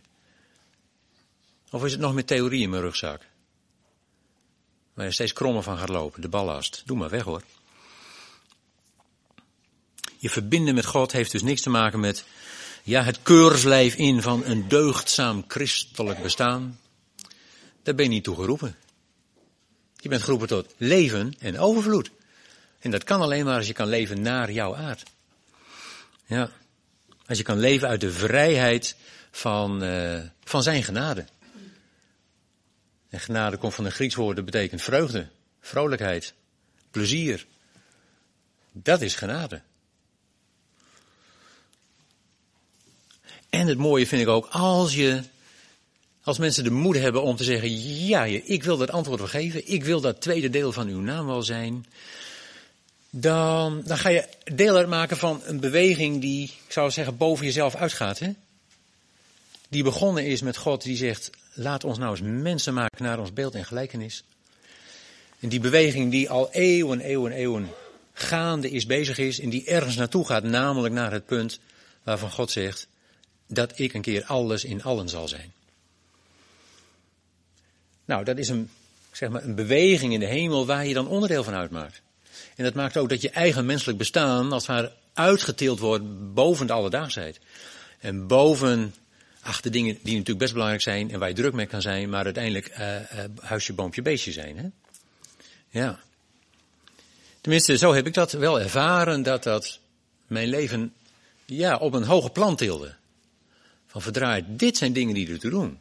Of 1.69 1.85
is 1.85 1.91
het 1.91 2.01
nog 2.01 2.13
met 2.13 2.27
theorie 2.27 2.61
in 2.61 2.69
mijn 2.69 2.81
rugzak? 2.81 3.21
Waar 4.93 5.05
je 5.05 5.11
steeds 5.11 5.33
krommer 5.33 5.63
van 5.63 5.77
gaat 5.77 5.89
lopen, 5.89 6.21
de 6.21 6.29
ballast. 6.29 6.81
Doe 6.85 6.97
maar 6.97 7.09
weg 7.09 7.23
hoor. 7.23 7.43
Je 10.17 10.29
verbinden 10.29 10.75
met 10.75 10.85
God 10.85 11.11
heeft 11.11 11.31
dus 11.31 11.41
niks 11.41 11.61
te 11.61 11.69
maken 11.69 11.99
met 11.99 12.25
ja, 12.83 13.03
het 13.03 13.21
keurslijf 13.21 13.95
in 13.95 14.21
van 14.21 14.45
een 14.45 14.67
deugdzaam 14.67 15.43
christelijk 15.47 16.21
bestaan. 16.21 16.79
Daar 17.83 17.95
ben 17.95 18.05
je 18.05 18.11
niet 18.11 18.23
toe 18.23 18.35
geroepen. 18.35 18.75
Je 19.95 20.09
bent 20.09 20.21
geroepen 20.21 20.47
tot 20.47 20.73
leven 20.77 21.33
en 21.39 21.59
overvloed. 21.59 22.11
En 22.79 22.91
dat 22.91 23.03
kan 23.03 23.21
alleen 23.21 23.45
maar 23.45 23.57
als 23.57 23.67
je 23.67 23.73
kan 23.73 23.87
leven 23.87 24.21
naar 24.21 24.51
jouw 24.51 24.75
aard. 24.75 25.03
Ja. 26.25 26.49
Als 27.25 27.37
je 27.37 27.43
kan 27.43 27.59
leven 27.59 27.87
uit 27.87 28.01
de 28.01 28.11
vrijheid 28.11 28.95
van, 29.31 29.83
uh, 29.83 30.19
van 30.43 30.63
zijn 30.63 30.83
genade. 30.83 31.25
En 33.09 33.19
genade 33.19 33.57
komt 33.57 33.73
van 33.73 33.85
een 33.85 33.91
Grieks 33.91 34.15
woord, 34.15 34.35
dat 34.35 34.45
betekent 34.45 34.81
vreugde, 34.81 35.27
vrolijkheid, 35.61 36.33
plezier. 36.91 37.45
Dat 38.71 39.01
is 39.01 39.15
genade. 39.15 39.61
En 43.51 43.67
het 43.67 43.77
mooie 43.77 44.07
vind 44.07 44.21
ik 44.21 44.27
ook, 44.27 44.47
als 44.51 44.95
je, 44.95 45.21
als 46.23 46.37
mensen 46.37 46.63
de 46.63 46.71
moed 46.71 46.97
hebben 46.97 47.21
om 47.21 47.35
te 47.35 47.43
zeggen, 47.43 48.05
ja, 48.05 48.23
ik 48.25 48.63
wil 48.63 48.77
dat 48.77 48.91
antwoord 48.91 49.19
wel 49.19 49.27
geven, 49.27 49.67
ik 49.67 49.83
wil 49.83 50.01
dat 50.01 50.21
tweede 50.21 50.49
deel 50.49 50.71
van 50.71 50.87
uw 50.87 50.99
naam 50.99 51.25
wel 51.25 51.43
zijn, 51.43 51.85
dan, 53.09 53.81
dan 53.85 53.97
ga 53.97 54.09
je 54.09 54.27
deel 54.43 54.75
uitmaken 54.75 55.17
van 55.17 55.41
een 55.43 55.59
beweging 55.59 56.21
die, 56.21 56.43
ik 56.43 56.71
zou 56.71 56.91
zeggen, 56.91 57.17
boven 57.17 57.45
jezelf 57.45 57.75
uitgaat. 57.75 58.19
Hè? 58.19 58.31
Die 59.69 59.83
begonnen 59.83 60.25
is 60.25 60.41
met 60.41 60.57
God 60.57 60.83
die 60.83 60.97
zegt, 60.97 61.29
laat 61.53 61.83
ons 61.83 61.97
nou 61.97 62.11
eens 62.11 62.21
mensen 62.21 62.73
maken 62.73 63.03
naar 63.03 63.19
ons 63.19 63.33
beeld 63.33 63.55
en 63.55 63.65
gelijkenis. 63.65 64.23
En 65.39 65.49
die 65.49 65.59
beweging 65.59 66.11
die 66.11 66.29
al 66.29 66.51
eeuwen, 66.51 66.99
eeuwen, 66.99 67.31
eeuwen 67.31 67.69
gaande 68.13 68.69
is, 68.69 68.85
bezig 68.85 69.17
is 69.17 69.39
en 69.39 69.49
die 69.49 69.65
ergens 69.65 69.95
naartoe 69.95 70.25
gaat, 70.25 70.43
namelijk 70.43 70.93
naar 70.93 71.11
het 71.11 71.25
punt 71.25 71.59
waarvan 72.03 72.31
God 72.31 72.51
zegt 72.51 72.89
dat 73.53 73.79
ik 73.79 73.93
een 73.93 74.01
keer 74.01 74.23
alles 74.23 74.63
in 74.63 74.83
allen 74.83 75.09
zal 75.09 75.27
zijn. 75.27 75.53
Nou, 78.05 78.23
dat 78.23 78.37
is 78.37 78.49
een, 78.49 78.69
zeg 79.11 79.29
maar, 79.29 79.43
een 79.43 79.55
beweging 79.55 80.13
in 80.13 80.19
de 80.19 80.25
hemel 80.25 80.65
waar 80.65 80.85
je 80.85 80.93
dan 80.93 81.07
onderdeel 81.07 81.43
van 81.43 81.53
uitmaakt. 81.53 82.01
En 82.55 82.63
dat 82.63 82.73
maakt 82.73 82.97
ook 82.97 83.09
dat 83.09 83.21
je 83.21 83.29
eigen 83.29 83.65
menselijk 83.65 83.97
bestaan 83.97 84.51
als 84.51 84.67
het 84.67 84.75
ware 84.75 84.91
uitgetild 85.13 85.79
wordt 85.79 86.33
boven 86.33 86.67
de 86.67 86.73
alledaagsheid. 86.73 87.39
En 87.99 88.27
boven 88.27 88.93
ach, 89.41 89.61
de 89.61 89.69
dingen 89.69 89.93
die 90.01 90.11
natuurlijk 90.11 90.39
best 90.39 90.53
belangrijk 90.53 90.81
zijn 90.81 91.11
en 91.11 91.19
waar 91.19 91.29
je 91.29 91.35
druk 91.35 91.53
mee 91.53 91.65
kan 91.65 91.81
zijn, 91.81 92.09
maar 92.09 92.25
uiteindelijk 92.25 92.77
uh, 92.79 92.95
uh, 92.95 93.01
huisje, 93.39 93.73
boompje, 93.73 94.01
beestje 94.01 94.31
zijn. 94.31 94.57
Hè? 94.57 94.65
Ja. 95.69 95.99
Tenminste, 97.41 97.77
zo 97.77 97.93
heb 97.93 98.07
ik 98.07 98.13
dat 98.13 98.31
wel 98.31 98.59
ervaren, 98.59 99.23
dat 99.23 99.43
dat 99.43 99.79
mijn 100.27 100.47
leven 100.47 100.93
ja, 101.45 101.77
op 101.77 101.93
een 101.93 102.03
hoger 102.03 102.31
plan 102.31 102.55
tilde. 102.55 102.95
Van 103.91 104.01
verdraaid, 104.01 104.45
dit 104.47 104.77
zijn 104.77 104.93
dingen 104.93 105.13
die 105.13 105.31
er 105.31 105.39
te 105.39 105.49
doen. 105.49 105.79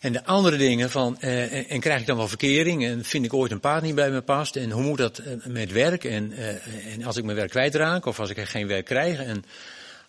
En 0.00 0.12
de 0.12 0.24
andere 0.24 0.56
dingen 0.56 0.90
van, 0.90 1.18
uh, 1.20 1.52
en, 1.52 1.68
en, 1.68 1.80
krijg 1.80 2.00
ik 2.00 2.06
dan 2.06 2.16
wel 2.16 2.28
verkering 2.28 2.84
en 2.84 3.04
vind 3.04 3.24
ik 3.24 3.34
ooit 3.34 3.52
een 3.52 3.60
paard 3.60 3.82
niet 3.82 3.94
bij 3.94 4.10
me 4.10 4.20
past 4.20 4.56
en 4.56 4.70
hoe 4.70 4.82
moet 4.82 4.98
dat 4.98 5.20
uh, 5.20 5.44
met 5.46 5.72
werk 5.72 6.04
en, 6.04 6.32
uh, 6.32 6.92
en 6.92 7.04
als 7.04 7.16
ik 7.16 7.24
mijn 7.24 7.36
werk 7.36 7.50
kwijtraak 7.50 8.06
of 8.06 8.20
als 8.20 8.30
ik 8.30 8.38
geen 8.38 8.66
werk 8.66 8.84
krijg 8.84 9.18
en 9.18 9.44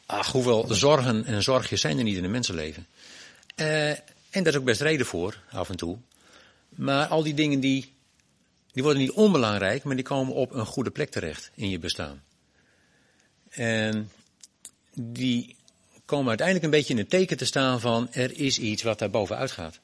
ach, 0.05 0.31
hoeveel 0.31 0.65
zorgen 0.69 1.25
en 1.25 1.43
zorgjes 1.43 1.81
zijn 1.81 1.97
er 1.97 2.03
niet 2.03 2.17
in 2.17 2.23
een 2.23 2.31
mensenleven. 2.31 2.87
en 3.55 4.03
daar 4.29 4.47
is 4.47 4.55
ook 4.55 4.63
best 4.63 4.81
reden 4.81 5.05
voor, 5.05 5.39
af 5.51 5.69
en 5.69 5.75
toe. 5.77 5.97
Maar 6.69 7.07
al 7.07 7.23
die 7.23 7.33
dingen 7.33 7.59
die, 7.59 7.93
die 8.71 8.83
worden 8.83 9.01
niet 9.01 9.11
onbelangrijk, 9.11 9.83
maar 9.83 9.95
die 9.95 10.05
komen 10.05 10.33
op 10.33 10.53
een 10.53 10.65
goede 10.65 10.91
plek 10.91 11.09
terecht 11.09 11.51
in 11.55 11.69
je 11.69 11.79
bestaan. 11.79 12.23
En 13.49 14.11
die 14.93 15.55
komen 16.05 16.27
uiteindelijk 16.27 16.65
een 16.65 16.71
beetje 16.71 16.93
in 16.93 16.99
het 16.99 17.09
teken 17.09 17.37
te 17.37 17.45
staan 17.45 17.79
van 17.79 18.07
er 18.11 18.39
is 18.39 18.59
iets 18.59 18.83
wat 18.83 18.99
daar 18.99 19.09
bovenuit 19.09 19.51
gaat. 19.51 19.79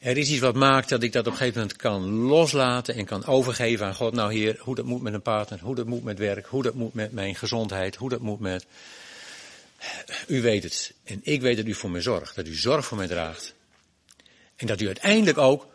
Er 0.00 0.16
is 0.16 0.30
iets 0.30 0.40
wat 0.40 0.54
maakt 0.54 0.88
dat 0.88 1.02
ik 1.02 1.12
dat 1.12 1.26
op 1.26 1.32
een 1.32 1.38
gegeven 1.38 1.60
moment 1.60 1.78
kan 1.78 2.08
loslaten 2.08 2.94
en 2.94 3.04
kan 3.04 3.26
overgeven 3.26 3.86
aan 3.86 3.94
God. 3.94 4.12
Nou 4.12 4.34
Heer, 4.34 4.56
hoe 4.60 4.74
dat 4.74 4.84
moet 4.84 5.02
met 5.02 5.14
een 5.14 5.22
partner, 5.22 5.60
hoe 5.60 5.74
dat 5.74 5.86
moet 5.86 6.04
met 6.04 6.18
werk, 6.18 6.46
hoe 6.46 6.62
dat 6.62 6.74
moet 6.74 6.94
met 6.94 7.12
mijn 7.12 7.34
gezondheid, 7.34 7.96
hoe 7.96 8.08
dat 8.08 8.20
moet 8.20 8.40
met... 8.40 8.66
U 10.26 10.42
weet 10.42 10.62
het. 10.62 10.92
En 11.04 11.20
ik 11.22 11.40
weet 11.40 11.56
dat 11.56 11.66
u 11.66 11.74
voor 11.74 11.90
mij 11.90 12.00
zorgt, 12.00 12.34
dat 12.34 12.46
u 12.46 12.54
zorg 12.54 12.86
voor 12.86 12.96
mij 12.96 13.06
draagt. 13.06 13.54
En 14.56 14.66
dat 14.66 14.80
u 14.80 14.86
uiteindelijk 14.86 15.38
ook, 15.38 15.66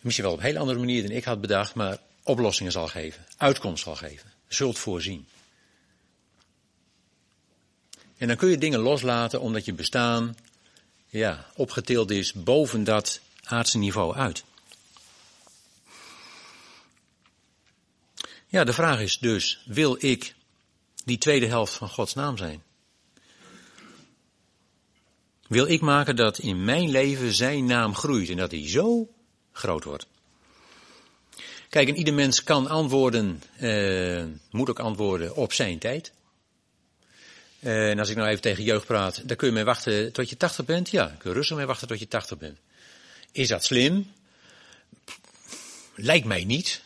misschien 0.00 0.24
wel 0.24 0.34
op 0.34 0.38
een 0.38 0.44
hele 0.44 0.58
andere 0.58 0.78
manier 0.78 1.02
dan 1.02 1.16
ik 1.16 1.24
had 1.24 1.40
bedacht, 1.40 1.74
maar 1.74 1.98
oplossingen 2.22 2.72
zal 2.72 2.86
geven, 2.86 3.24
uitkomst 3.36 3.84
zal 3.84 3.96
geven, 3.96 4.32
zult 4.48 4.78
voorzien. 4.78 5.26
En 8.16 8.28
dan 8.28 8.36
kun 8.36 8.48
je 8.48 8.58
dingen 8.58 8.80
loslaten 8.80 9.40
omdat 9.40 9.64
je 9.64 9.72
bestaan 9.72 10.36
ja, 11.08 11.46
opgetild 11.54 12.10
is 12.10 12.32
boven 12.32 12.84
dat 12.84 13.20
aardse 13.44 13.78
niveau 13.78 14.14
uit. 14.14 14.44
Ja, 18.46 18.64
de 18.64 18.72
vraag 18.72 19.00
is 19.00 19.18
dus, 19.18 19.62
wil 19.66 19.96
ik 19.98 20.34
die 21.04 21.18
tweede 21.18 21.46
helft 21.46 21.72
van 21.72 21.88
Gods 21.88 22.14
naam 22.14 22.36
zijn? 22.36 22.62
Wil 25.46 25.66
ik 25.66 25.80
maken 25.80 26.16
dat 26.16 26.38
in 26.38 26.64
mijn 26.64 26.90
leven 26.90 27.32
zijn 27.32 27.66
naam 27.66 27.94
groeit 27.94 28.28
en 28.28 28.36
dat 28.36 28.50
hij 28.50 28.68
zo 28.68 29.08
groot 29.52 29.84
wordt? 29.84 30.06
Kijk, 31.68 31.88
en 31.88 31.96
ieder 31.96 32.14
mens 32.14 32.44
kan 32.44 32.68
antwoorden, 32.68 33.42
eh, 33.56 34.24
moet 34.50 34.70
ook 34.70 34.78
antwoorden 34.78 35.36
op 35.36 35.52
zijn 35.52 35.78
tijd. 35.78 36.12
En 37.64 37.98
als 37.98 38.08
ik 38.08 38.16
nou 38.16 38.28
even 38.28 38.40
tegen 38.40 38.64
jeugd 38.64 38.86
praat, 38.86 39.28
dan 39.28 39.36
kun 39.36 39.48
je 39.48 39.54
mee 39.54 39.64
wachten 39.64 40.12
tot 40.12 40.28
je 40.28 40.36
80 40.36 40.64
bent. 40.64 40.90
Ja, 40.90 41.14
kun 41.18 41.30
je 41.30 41.36
rustig 41.36 41.56
mee 41.56 41.66
wachten 41.66 41.88
tot 41.88 41.98
je 41.98 42.08
80 42.08 42.38
bent. 42.38 42.58
Is 43.32 43.48
dat 43.48 43.64
slim? 43.64 44.12
Lijkt 45.94 46.26
mij 46.26 46.44
niet. 46.44 46.82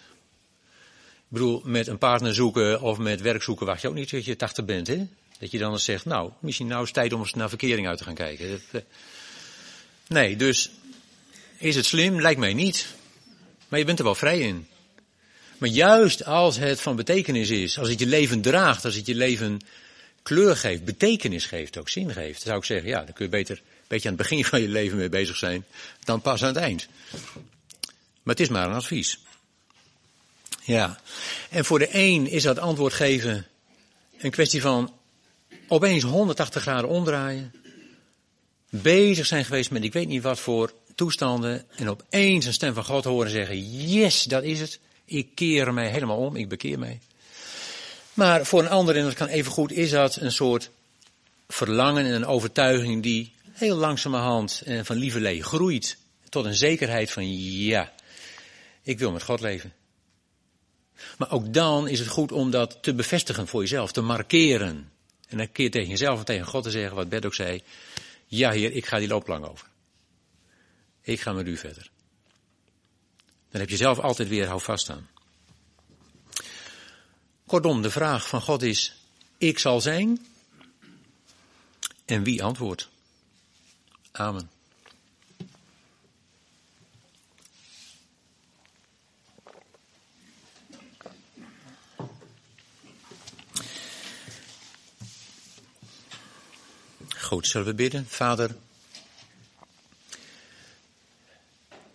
Ik 1.15 1.25
bedoel, 1.29 1.63
met 1.65 1.87
een 1.87 1.99
partner 1.99 2.35
zoeken 2.35 2.81
of 2.81 2.99
met 2.99 3.21
werk 3.21 3.43
zoeken 3.43 3.67
wacht 3.67 3.83
je 3.83 3.89
ook 3.89 3.95
niet 3.95 4.09
tot 4.09 4.25
je 4.25 4.37
80 4.37 4.65
bent, 4.65 4.87
hè? 4.87 5.07
Dat 5.39 5.51
je 5.51 5.59
dan 5.59 5.73
eens 5.73 5.85
zegt, 5.85 6.05
nou, 6.05 6.33
misschien 6.41 6.67
nou 6.67 6.81
is 6.81 6.89
het 6.89 6.97
tijd 6.97 7.13
om 7.13 7.21
eens 7.21 7.35
naar 7.35 7.49
verkering 7.49 7.89
uit 7.89 7.99
te 7.99 8.05
gaan 8.05 8.15
kijken. 8.15 8.61
Eh, 8.71 8.81
nee, 10.07 10.37
dus 10.37 10.71
is 11.57 11.77
het 11.77 11.85
slim? 11.85 12.21
Lijkt 12.21 12.41
mij 12.41 12.55
niet. 12.55 12.87
Maar 13.69 13.79
je 13.79 13.85
bent 13.85 13.99
er 13.99 14.05
wel 14.05 14.15
vrij 14.15 14.41
in. 14.41 14.67
Maar 15.59 15.69
juist 15.69 16.25
als 16.25 16.57
het 16.57 16.81
van 16.81 16.97
betekenis 16.97 17.51
is, 17.51 17.79
als 17.79 17.89
het 17.89 17.99
je 17.99 18.07
leven 18.07 18.41
draagt, 18.41 18.85
als 18.85 18.95
het 18.95 19.07
je 19.07 19.15
leven 19.15 19.61
kleur 20.23 20.57
geeft, 20.57 20.85
betekenis 20.85 21.47
geeft, 21.47 21.79
ook 21.79 21.89
zin 21.89 22.13
geeft, 22.13 22.43
zou 22.43 22.59
ik 22.59 22.65
zeggen, 22.65 22.89
ja, 22.89 23.05
dan 23.05 23.13
kun 23.13 23.25
je 23.25 23.31
beter 23.31 23.57
een 23.57 23.85
beetje 23.89 24.09
aan 24.09 24.15
het 24.15 24.29
begin 24.29 24.45
van 24.45 24.61
je 24.61 24.69
leven 24.69 24.99
mee 24.99 25.09
bezig 25.09 25.37
zijn 25.37 25.65
dan 26.05 26.21
pas 26.21 26.43
aan 26.43 26.49
het 26.49 26.57
eind. 26.57 26.89
Maar 28.23 28.35
het 28.37 28.41
is 28.41 28.49
maar 28.49 28.69
een 28.69 28.75
advies. 28.75 29.19
Ja. 30.65 31.01
En 31.51 31.65
voor 31.65 31.79
de 31.79 31.89
een 31.93 32.27
is 32.27 32.43
dat 32.43 32.59
antwoord 32.59 32.93
geven 32.93 33.47
een 34.19 34.31
kwestie 34.31 34.61
van 34.61 34.95
opeens 35.69 36.03
180 36.03 36.63
graden 36.63 36.91
omdraaien. 36.91 37.53
Bezig 38.71 39.27
zijn 39.27 39.45
geweest 39.45 39.71
met 39.71 39.85
ik 39.85 39.93
weet 39.93 40.09
niet 40.09 40.23
wat 40.23 40.41
voor 40.41 40.73
toestanden. 40.95 41.65
En 41.77 41.89
opeens 41.89 42.47
een 42.47 42.53
stem 42.53 42.75
van 42.75 42.85
God 42.85 43.05
horen 43.05 43.31
zeggen, 43.31 43.87
yes, 43.89 44.23
dat 44.23 44.43
is 44.43 44.61
het. 44.61 44.79
Ik 45.05 45.29
keer 45.35 45.75
mij 45.75 45.89
helemaal 45.89 46.19
om, 46.19 46.37
ik 46.37 46.49
bekeer 46.49 46.79
mij. 46.79 47.01
Maar 48.19 48.47
voor 48.47 48.61
een 48.61 48.69
ander, 48.69 48.97
en 48.97 49.05
dat 49.05 49.15
kan 49.15 49.29
even 49.29 49.53
goed, 49.53 49.73
is 49.73 49.91
dat 49.91 50.17
een 50.17 50.33
soort 50.33 50.71
verlangen 51.49 52.05
en 52.05 52.13
een 52.13 52.27
overtuiging 52.27 53.03
die 53.03 53.35
heel 53.53 53.77
langzamerhand 53.77 54.63
en 54.65 54.87
van 54.87 54.97
lieverlee 54.97 55.43
groeit 55.43 55.97
tot 56.29 56.45
een 56.45 56.55
zekerheid 56.55 57.11
van 57.11 57.39
ja, 57.43 57.93
ik 58.83 58.99
wil 58.99 59.13
met 59.13 59.23
God 59.23 59.41
leven. 59.41 59.73
Maar 61.19 61.31
ook 61.31 61.53
dan 61.53 61.89
is 61.89 61.99
het 61.99 62.09
goed 62.09 62.33
om 62.33 62.51
dat 62.51 62.79
te 62.83 62.95
bevestigen 62.95 63.49
voor 63.49 63.61
jezelf, 63.61 63.93
te 63.93 64.01
markeren. 64.01 64.93
En 65.29 65.37
dan 65.37 65.53
keer 65.53 65.71
tegen 65.71 65.89
jezelf 65.89 66.19
en 66.19 66.25
tegen 66.25 66.47
God 66.47 66.63
te 66.63 66.71
zeggen, 66.71 66.97
wat 66.97 67.09
Bert 67.09 67.27
ook 67.27 67.35
zei, 67.35 67.63
ja 68.27 68.51
heer, 68.51 68.73
ik 68.73 68.87
ga 68.87 68.99
die 68.99 69.09
loopplank 69.09 69.47
over. 69.47 69.67
Ik 71.03 71.21
ga 71.21 71.33
met 71.33 71.47
u 71.47 71.57
verder. 71.57 71.91
Dan 73.51 73.61
heb 73.61 73.71
je 73.71 73.77
zelf 73.77 73.99
altijd 73.99 74.29
weer 74.29 74.47
hou 74.47 74.61
vast 74.61 74.91
aan. 74.91 75.09
Kortom, 77.49 77.83
de 77.83 77.91
vraag 77.91 78.29
van 78.29 78.41
God 78.41 78.63
is, 78.63 78.97
ik 79.39 79.59
zal 79.59 79.81
zijn. 79.81 80.27
En 82.05 82.23
wie 82.23 82.43
antwoordt? 82.43 82.89
Amen. 84.13 84.51
Goed, 97.17 97.47
zullen 97.47 97.67
we 97.67 97.75
bidden? 97.75 98.07
Vader, 98.07 98.57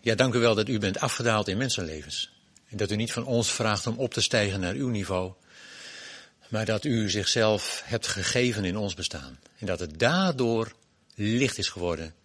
ja, 0.01 0.15
dank 0.15 0.33
u 0.33 0.39
wel 0.39 0.55
dat 0.55 0.69
u 0.69 0.79
bent 0.79 0.99
afgedaald 0.99 1.47
in 1.47 1.57
mensenlevens. 1.57 2.32
En 2.73 2.79
dat 2.79 2.91
u 2.91 2.95
niet 2.95 3.12
van 3.12 3.25
ons 3.25 3.51
vraagt 3.51 3.88
om 3.88 3.97
op 3.97 4.13
te 4.13 4.21
stijgen 4.21 4.59
naar 4.59 4.73
uw 4.73 4.89
niveau, 4.89 5.33
maar 6.47 6.65
dat 6.65 6.83
u 6.83 7.09
zichzelf 7.09 7.81
hebt 7.86 8.07
gegeven 8.07 8.65
in 8.65 8.77
ons 8.77 8.93
bestaan. 8.93 9.39
En 9.57 9.65
dat 9.65 9.79
het 9.79 9.99
daardoor 9.99 10.73
licht 11.15 11.57
is 11.57 11.69
geworden, 11.69 12.15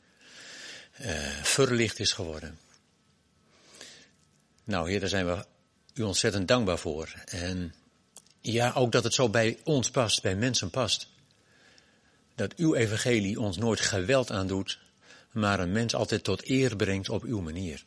uh, 1.00 1.08
verlicht 1.42 1.98
is 1.98 2.12
geworden. 2.12 2.58
Nou, 4.64 4.90
Heer, 4.90 5.00
daar 5.00 5.08
zijn 5.08 5.26
we 5.26 5.44
u 5.94 6.02
ontzettend 6.02 6.48
dankbaar 6.48 6.78
voor. 6.78 7.14
En 7.24 7.74
ja, 8.40 8.72
ook 8.72 8.92
dat 8.92 9.04
het 9.04 9.14
zo 9.14 9.28
bij 9.28 9.58
ons 9.64 9.90
past, 9.90 10.22
bij 10.22 10.37
mensen 10.37 10.70
past. 10.70 11.08
Dat 12.34 12.54
uw 12.54 12.74
evangelie 12.74 13.40
ons 13.40 13.56
nooit 13.56 13.80
geweld 13.80 14.30
aandoet, 14.30 14.78
maar 15.32 15.61
een 15.61 15.72
mens 15.72 15.94
altijd 15.94 16.24
tot 16.24 16.48
eer 16.48 16.76
brengt 16.76 17.08
op 17.08 17.22
uw 17.22 17.40
manier. 17.40 17.84